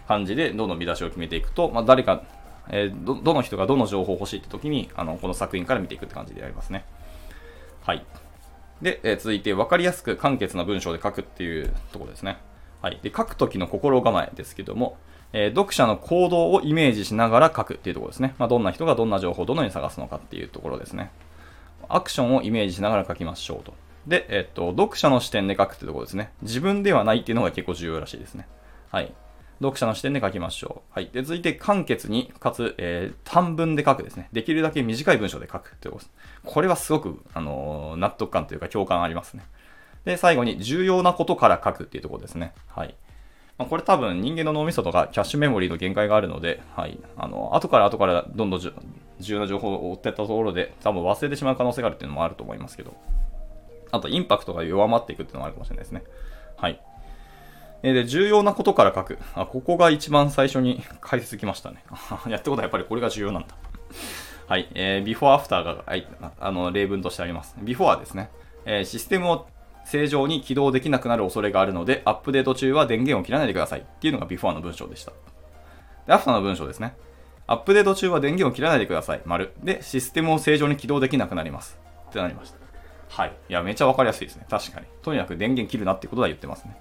[0.07, 2.23] 感じで、どんどん見出しを決めていくと、まあ、誰か
[2.71, 6.85] えー、ど、どの人がどの情報欲しいって時に、あの、この作品から見ていくって感じでやりますね。
[7.85, 8.05] はい。
[8.83, 12.39] で、えー、続いて、分かりやすく簡潔な文章で書くっていうところですね。
[12.83, 12.99] はい。
[13.03, 14.97] で、書くときの心構えですけども、
[15.33, 18.35] えー、読者の行動をイメージしながら書くっていうところですね。
[18.39, 21.11] まあ、どんな人がどんな情報をどのように探すのかっていうところですね。
[21.89, 23.75] アクションをイメージしながら書きましょうと。
[24.07, 26.33] で、えっと、読者の視点で書くっていうところですね。
[26.43, 28.47] 自分ではないっていうのが結構重要らしいですね。
[28.91, 29.13] はい。
[29.61, 30.95] 読者の視点で書きましょう。
[30.95, 31.11] はい。
[31.13, 34.29] で、続いて、簡潔に、かつ、えー、短文で書くですね。
[34.33, 36.15] できるだけ短い文章で書くということです。
[36.45, 39.45] これはすごく、あのー、納得感というか共感ありますね。
[40.07, 42.55] で、最後に、重要なことから書くっていうところですね。
[42.69, 42.95] はい。
[43.59, 46.99] まあ、これ多分人間の脳みそとかキャッシュメモリーの限界があるので、はい。
[47.19, 48.73] あの、後から後からどんどん重
[49.35, 52.97] 要な情報を追ってったところで、多分忘れてしまう可能性があるっていうのもあると思いますけど。
[53.91, 56.05] あと、インパクトが弱まっていくっていうのもあるかもしれないですね。
[56.57, 56.81] はい。
[57.83, 59.19] で、重要なことから書く。
[59.35, 61.83] あ、ここが一番最初に 解説きましたね。
[62.29, 63.49] やってことはやっぱりこれが重要なんだ。
[64.47, 64.69] はい。
[64.75, 66.07] えー、before after が、はい、
[66.41, 67.57] あの、例文としてあります。
[67.63, 68.31] before ですね。
[68.67, 69.47] えー、システムを
[69.85, 73.81] 正常に起動できなくなる恐れがあるので、アップデート中は電源を切らないでください。
[73.81, 75.13] っていうのが before の文章でした。
[76.07, 76.95] で、after の文章ですね。
[77.47, 79.23] アップデート中は電源を切らないでください。
[79.25, 79.53] 丸。
[79.63, 81.81] で、システムを正常に起動できなくなります。
[82.09, 82.59] ってなりました。
[83.09, 83.33] はい。
[83.49, 84.47] いや、めちゃわかりやすいですね。
[84.49, 84.87] 確かに。
[85.03, 86.77] とにかく電源切るなってことは言ってますね。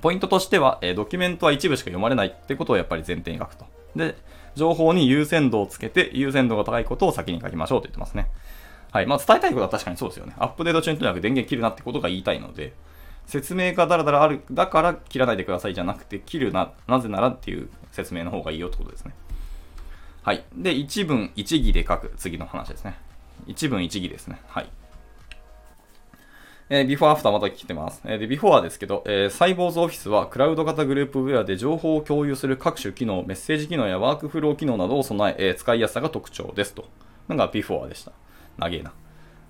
[0.00, 3.66] ポイントとしては、えドキュメントは一部しか読まれないってことをやっぱり前提に書くと。
[3.96, 4.16] で、
[4.54, 8.28] 情報に優先度をつけて、優先度が高いことを先に書きましょうと言ってますね。
[8.92, 9.06] はい。
[9.06, 10.34] まあ、伝えたいことは確かにそうですよね。
[10.38, 12.72] アップデート中にとにかく電源切るなってことが言いたいので、
[13.26, 19.14] 説明がだらだらある、だから切らないでくださいじゃなくて、切るな、なぜならっていう説明の方がいいよってことですね。
[20.22, 20.44] はい。
[20.54, 22.96] で、一文一義で書く次の話ですね。
[23.46, 24.40] 一文一義ですね。
[24.46, 24.68] はい。
[26.70, 28.00] えー、ビフォーアフターまた来てます。
[28.04, 36.88] えー、で、ビフォーですけど、えー、サイボウズオフィスはクラウド型グループウェアで情報を共有する各種機能、メッセージ機能やワークフロー機能などを備え、えー、使いやすさが特徴ですと。
[37.28, 38.12] のがビフォーでした。
[38.58, 38.92] 長えな。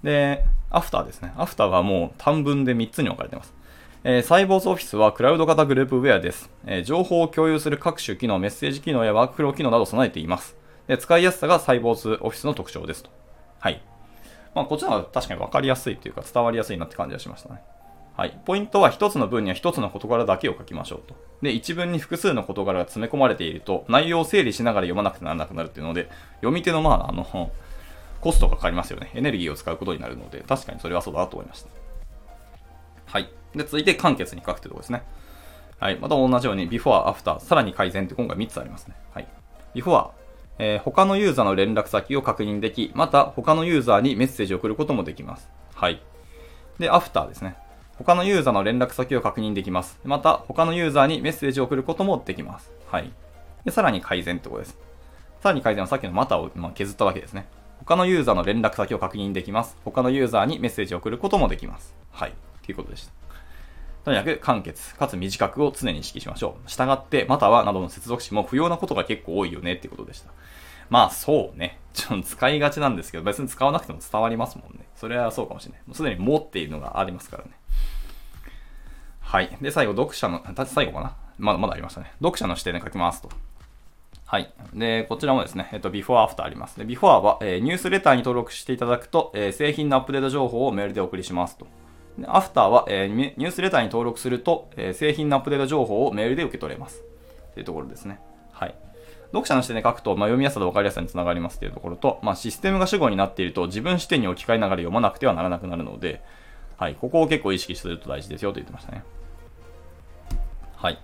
[0.03, 1.33] で、アフターですね。
[1.37, 3.55] アフターはもう短文で3つに分かれてます。
[4.03, 6.83] えー、サイボウズオフィスはクラウド型グループウェアです、えー。
[6.83, 10.57] 情報を共有する各種機能、メッセージ機能やワークフロー機能などを備えています。
[10.89, 13.11] で使いやすさがサイボーズオフィスの特徴ですと。
[13.61, 13.81] はい。
[14.55, 17.61] まあ、こっちの方が確かに分かりやすいというか伝わりやすいなって感じがしましたね。
[18.17, 18.39] はい。
[18.45, 21.17] ポイントは一つの文には一つの事柄だけを書きましょうと。
[21.43, 27.51] で、一文に複数の事柄が詰め込まれていると、内容を整理しながら読まなくてならなくなるっていうので、読み手の、まあ、あの、
[28.21, 29.11] コストがかかりますよね。
[29.15, 31.69] エネルギーを使うことになるので、確かにそれはそうだなと思いました。
[33.07, 33.29] はい。
[33.57, 35.03] で、続いて簡潔に書くというところですね。
[35.81, 35.97] はい。
[35.97, 38.95] また同じように、before, after、さらに改善って今回3つありますね。
[39.13, 39.29] はい。
[39.75, 40.11] before、
[40.59, 45.49] えー、他のユーザーの連絡先を確認でき、また他のユーザーにメッセージを送ることもできます。
[45.75, 46.03] はい。
[46.79, 47.57] で、after ですね。
[47.99, 50.01] 他のユーザーの連絡先を確認できます。
[50.05, 52.73] また、他のユーザーにメッセージを送ることもできます。
[52.87, 53.13] はい。
[53.65, 54.79] で、さらに改善ってことです。
[55.41, 57.47] さらに改善はさっきのまたを、ま削ったわけですね。
[57.79, 59.77] 他のユーザーの連絡先を確認できます。
[59.85, 61.95] 他のユーザーにメッセージを送ることもできます。
[62.11, 62.33] はい。
[62.65, 63.24] ということでした。
[64.05, 66.69] とにかく簡潔、かつ短くを常に意識しましょう。
[66.69, 70.31] 従って、またはなどの接続詞も不要なことが結構多いよねってことでした。
[70.91, 71.81] まあそうね。
[71.95, 74.87] ちょっと使いがちなんですけど、別に使わなくても伝わりますもんね。
[74.95, 75.83] それはそうかもしれない。
[75.87, 77.51] もうすでにもっていうのがありますからね。
[79.21, 79.57] はい。
[79.63, 81.17] で、最後、読者の、最後かな？
[81.39, 82.13] まだまだありましたね。
[82.19, 83.31] 読者の視点で書きますと。
[84.27, 84.53] はい。
[84.75, 86.79] で、こちらもですね、えっと、before, after あります。
[86.79, 91.67] で、before は、えー、ニュースレターに登録していただくと、えー、製品のアップデート情報をメールでお送りしますと。
[92.19, 97.03] で、after は、えー、ニュースレターに登録すると、えー、製品のアップデート情報をメールで受け取れます。
[97.55, 98.21] というところですね。
[98.53, 98.75] はい。
[99.27, 106.23] 読者の視点で書くと、まあ、読みやすさと分かりやすさにつながりますというところと、まあ、システムが主語になっていると自分視点に置き換えながら読まなくてはならなくなるので、
[106.77, 106.95] はい。
[106.95, 109.03] ここを結構意識すると大事ですよと言ってましたね。
[110.77, 110.99] はい。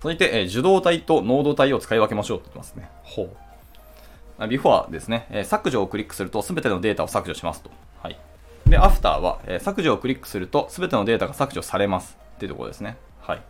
[0.00, 2.88] 続いて、えー、受動体と濃度体を使い分けましょうと言ってますね。
[3.02, 4.48] ほう。
[4.48, 7.70] ビフォアですね、えー、削除をクリックすると全てのデータを削除しますと。
[8.02, 8.18] はい。
[8.70, 12.96] で、アフターは、えー、削除をクリックすると全てのデータが削除されますっていうところですね。
[13.20, 13.42] はい。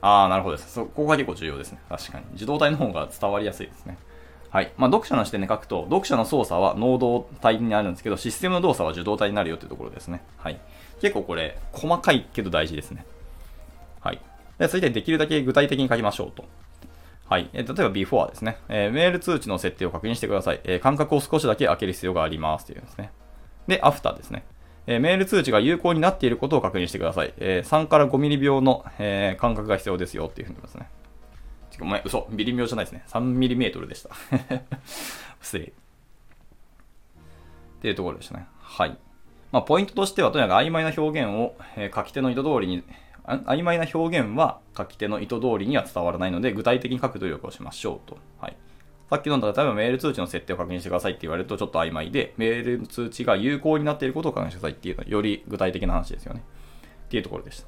[0.00, 0.72] あー、なるほどです。
[0.72, 1.78] そこが結構重要ですね。
[1.88, 2.24] 確かに。
[2.34, 3.98] 受動体の方が伝わりやすいですね。
[4.50, 4.72] はい。
[4.76, 10.22] まあ、読者の視点で書くと、読者の操作は能動体になるんですけど、システムの動作は受動体になるよっていうところですね。
[10.38, 10.58] はい。
[11.00, 13.04] 結構これ、細かいけど大事ですね。
[14.00, 14.20] はい。
[14.58, 16.46] で、続いてできるだけ具体的に書きましょうと。
[17.28, 17.50] はい。
[17.52, 20.60] え、例えば before ですね、えー、メール通知の設定を確認してください。
[20.64, 23.10] えー、間隔を少しだけ開ける必要がありますっていうですね。
[23.66, 24.44] で、after ですね。
[24.86, 27.32] えー、メール通知が有効になっていることを確認してください。
[27.38, 30.88] えー、3から5ミリ秒の、えー、間隔が必要ですよっていうふうに言いますね。
[31.78, 32.26] ごめん、嘘。
[32.30, 33.04] ミリ秒じゃないですね。
[33.08, 34.10] 3ミリメートルでした。
[35.40, 35.64] 失礼。
[35.66, 35.68] っ
[37.80, 38.46] ていうところでしたね。
[38.60, 38.96] はい。
[39.52, 42.82] まあ、ポイントとしては、とにかく曖昧な表現を、えー、書き手の意図通りに
[43.24, 48.18] 曖昧な表現は書き手の意図通りには伝わらないので、具体的に書く努力をしましょうと。
[48.40, 48.56] はい。
[49.12, 56.42] さっきの例えばメール通知の設定を確認してくださいって言われるとちょっと曖昧で、メール通知が有効になっていることを確認してくださいっていうのはより具体的な話ですよね。
[57.04, 57.66] っていうところでした。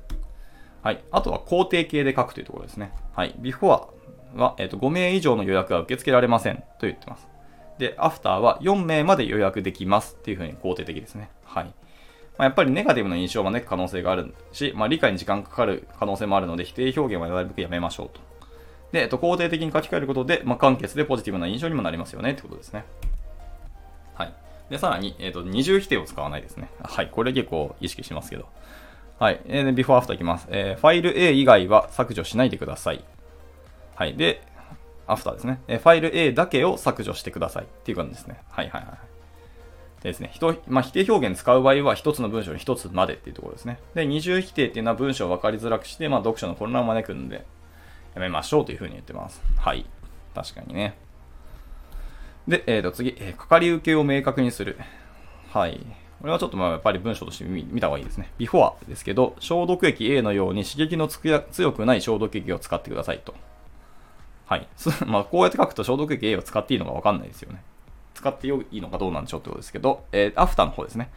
[0.81, 1.05] はい。
[1.11, 2.95] あとは肯定形で書くというところですね。
[3.13, 3.35] はい。
[3.43, 3.89] before
[4.35, 7.29] は、えー、と5名以上の予約は受け付けられませんと言ってます。
[7.77, 11.29] で、after は4名まで予約できますっていうふうに肯定的ですね。
[11.45, 11.65] はい。
[11.67, 11.73] ま
[12.39, 18.34] あ、やっぱりネガティブな印象を招く可能性があるし、まあ、理解に時間かかる可能性もあるので、否定表現はなるべくやめましょうと。
[18.95, 22.85] で、えっと、肯定的に書き換えることで、まあ、簡潔でポジティブな印象にもなりますよねってことですね。
[24.15, 24.35] はい。
[24.71, 26.71] で、さらに、えっと、二重否定を使わないですね。
[26.81, 27.09] はい。
[27.11, 28.47] これ結構意識しますけど。
[29.19, 29.41] はい。
[29.47, 30.47] えー、before after いきます。
[30.49, 33.03] えー、ファイル A 以外は削除しないでください。
[33.97, 34.15] はい。
[34.15, 34.43] で、
[35.09, 35.61] after ですね。
[35.67, 38.39] えー、ファイル A だけを削除してくださいっていう感じですね。
[38.49, 38.99] はいはいはい。
[40.05, 40.31] ですね、
[40.69, 43.81] まあ、否定表現使う場合は一つの文章に一つまでっていうところですね。
[43.95, 47.45] で、二重否定っていうのは文章を分かりづらくして、まあ、読書の混乱を招くんで、
[48.15, 49.43] やめましょうというふうに言ってます。
[49.59, 49.87] はい。
[50.35, 50.97] 確かにね。
[52.47, 54.79] で、えっ、ー、と次、えー、かかり受けを明確にする。
[55.51, 55.81] はい。
[56.21, 58.31] これはちょっとまあやっぱり文章として見た方がいいですね。
[58.39, 63.35] before ですけど、消毒液 A のように刺激のつくや強くない消毒液を使ってくださいと。
[64.47, 64.69] はい。
[65.07, 67.63] まあこうやって書くと消毒液 A を使っていいのかわかんないですよね。
[68.15, 71.11] 使っていいのかどうなんでしょうってことですけど、えー、アフターの方ですね。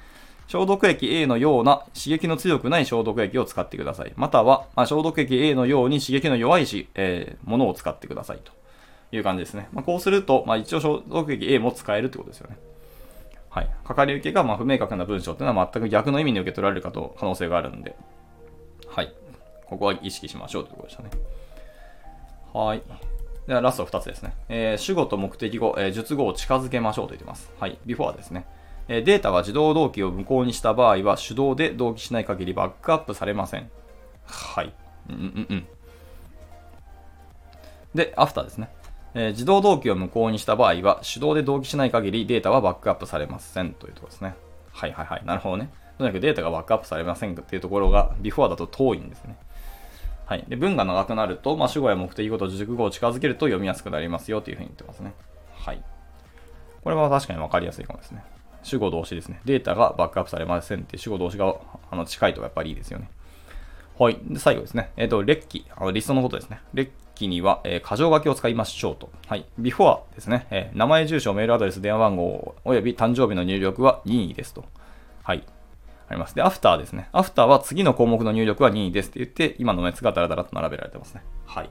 [0.47, 4.13] 消毒液 A のような刺激の強くない消毒液を使ってください。
[4.15, 8.53] または、まあ、消毒液 A のように刺激の弱いし、えー、ものを使ってくださいと
[9.11, 9.67] いう感じですね。
[9.73, 12.57] まあ、こうすると、まあ、一応消毒液 A も使えるってことですよね。
[13.49, 13.69] はい。
[13.85, 17.95] かかり受けがま不明確な文章っていうのは全く逆の意味に受け取られるかと可能性があるんで、
[18.87, 19.13] はい。
[19.65, 21.09] ここは意識しましょうということでしたね。
[22.53, 22.81] はい。
[23.47, 24.33] ではラスト2つですね。
[24.47, 27.51] えー、主語と目的語、えー、述語を近づけましょうと言ってます。
[27.59, 27.77] はい。
[27.85, 28.45] before ですね。
[28.87, 33.69] データが自動同期を無効にした場合は手動で同期しない限りバックアップされません。
[34.25, 34.73] はい。
[35.09, 35.67] うんうんうん。
[37.93, 38.69] で、after ですね。
[39.13, 44.35] え、自動同期を無効にした場合は手動で同期しない限りデータはバックアップされませんというところですね。
[44.71, 45.25] はいはいはい。
[45.25, 45.69] なるほどね。
[45.97, 49.35] とにかくデータがバックアップされませんっていうところが before だと遠いんですね。
[50.25, 50.45] はい。
[50.47, 55.13] で、文が長くなると、まあ、主語や目的語と熟語を近づけると読みやすくなりますよというふうに言ってますね。
[55.53, 55.81] はい。
[56.83, 58.23] これは確かに分かりやすいかもですね。
[58.67, 59.39] 主語動詞ですね。
[59.45, 61.55] データがバックアップされませんって主語動詞が
[61.89, 63.09] あの近いとやっぱりいいですよね。
[63.97, 64.19] はい。
[64.27, 64.91] で、最後ですね。
[64.97, 65.65] えっ、ー、と、列記。
[65.75, 66.59] あのリストのことですね。
[66.73, 69.09] 列記には、えー、箇条書きを使いましょうと。
[69.25, 69.45] はい。
[69.59, 70.45] before ですね。
[70.51, 74.65] えー、名前、住所、メールアドレス、電話番号、および誕生日の入力は任意ですと。
[75.23, 75.43] はい。
[76.09, 76.35] あります。
[76.35, 77.09] で、アフターですね。
[77.11, 81.23] アフターは次の項目の入力は任意ですって言って、今の熱がダラダラと並べられてますね。
[81.45, 81.69] はい。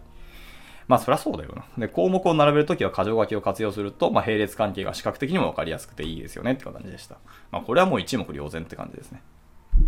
[0.89, 1.65] まあ、そりゃそうだよな。
[1.79, 7.17] で、項目を並べるときは箇条書きを活用すると、まあ、並列関係が視覚的にもわかりやすくていいですよねって感じでした。
[7.51, 9.23] まあ、これはもう一目瞭然って感じですね。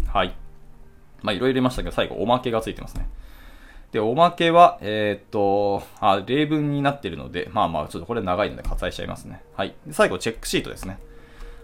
[0.09, 0.35] はい。
[1.23, 3.09] まあ、いろいろ言いましたけど、最後、おまけがついてますね。
[3.93, 9.43] で、おまけは、えー、っと、あ、例文になってるので、まあまあ、ちょっとこれ長いので割愛しちゃいますね。
[9.57, 9.75] はい。
[9.91, 10.99] 最後、チェックシートですね。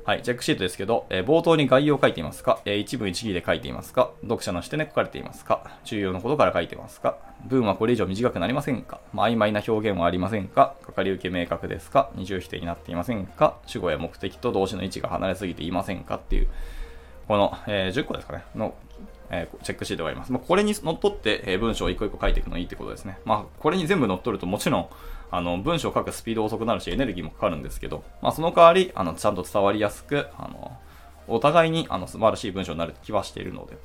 [0.07, 4.11] はい、チェックシートですけど、えー、冒頭に概要を書いていますか、えー、一文一義で書いていますか？
[4.20, 5.78] 読者の視点で書かれていますか？
[5.84, 7.16] 重要なことから書いていますか？
[7.46, 10.74] 文はこれ以上短くなりませんか、まあ、曖昧な表現はありませんか？
[10.82, 12.11] かかり受け明確ですか？
[12.16, 13.57] 二重否定になっていませんか？
[13.64, 16.16] 主語や目的と動詞の位置が離れすぎていませんか？
[16.16, 16.48] っていう、
[17.26, 18.74] この、えー、10個ですかね、の
[19.30, 20.32] えー、チェックシートがあります。
[20.32, 23.16] まあ、これにのっとって、え、文章を一個一個書いていくのいいってことですね。
[23.24, 24.88] まあ、これに全部乗っ取るともちろん、
[25.37, 30.76] あの、文章を書くスピード遅くなるし、エネルギーもかかるんですけど、まあ、その代わり、あの、ちゃんと伝わりやすく、あの、
[31.26, 33.76] お互いに、あの、素晴らしい文章になる気はしているので、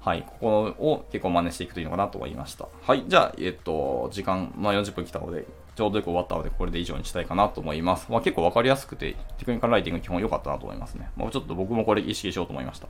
[0.00, 2.68] はい、ここを結構真似していくといいのかなと思いました。
[2.82, 5.46] はい、じゃあ、えっと、時間、まあ、40分来たので、
[5.76, 8.06] ちょうどよく終わったので、これで以上にしたいかなと思います。
[8.10, 11.10] まあ、結構わかりやすくて、テクニカルライティング基本良かったなと思いますね。
[11.16, 12.88] まあ、ちょっと僕もこれ意識しようと思いました。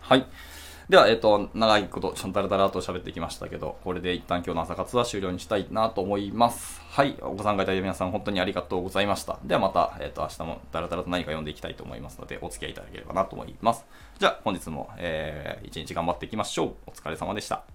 [0.00, 0.26] はい。
[0.88, 6.82] では、えっ、と、長いこと、ちゃんとだらだらと喋ってきましたけど、これで一旦今日の朝活は終了にしたいなと思います。
[6.90, 7.16] はい。
[7.20, 9.38] ご参加いただいた皆さん、本当にありがとうございました。
[9.44, 13.86] ではまた、えっ、と、明日もだらだらと何か読んでいきたいと思いますので、お付き合いいただければなと思います。
[14.18, 16.74] じゃあ、本日も、えー、一日頑張っていきましょう。
[16.86, 17.73] お疲れ様でした。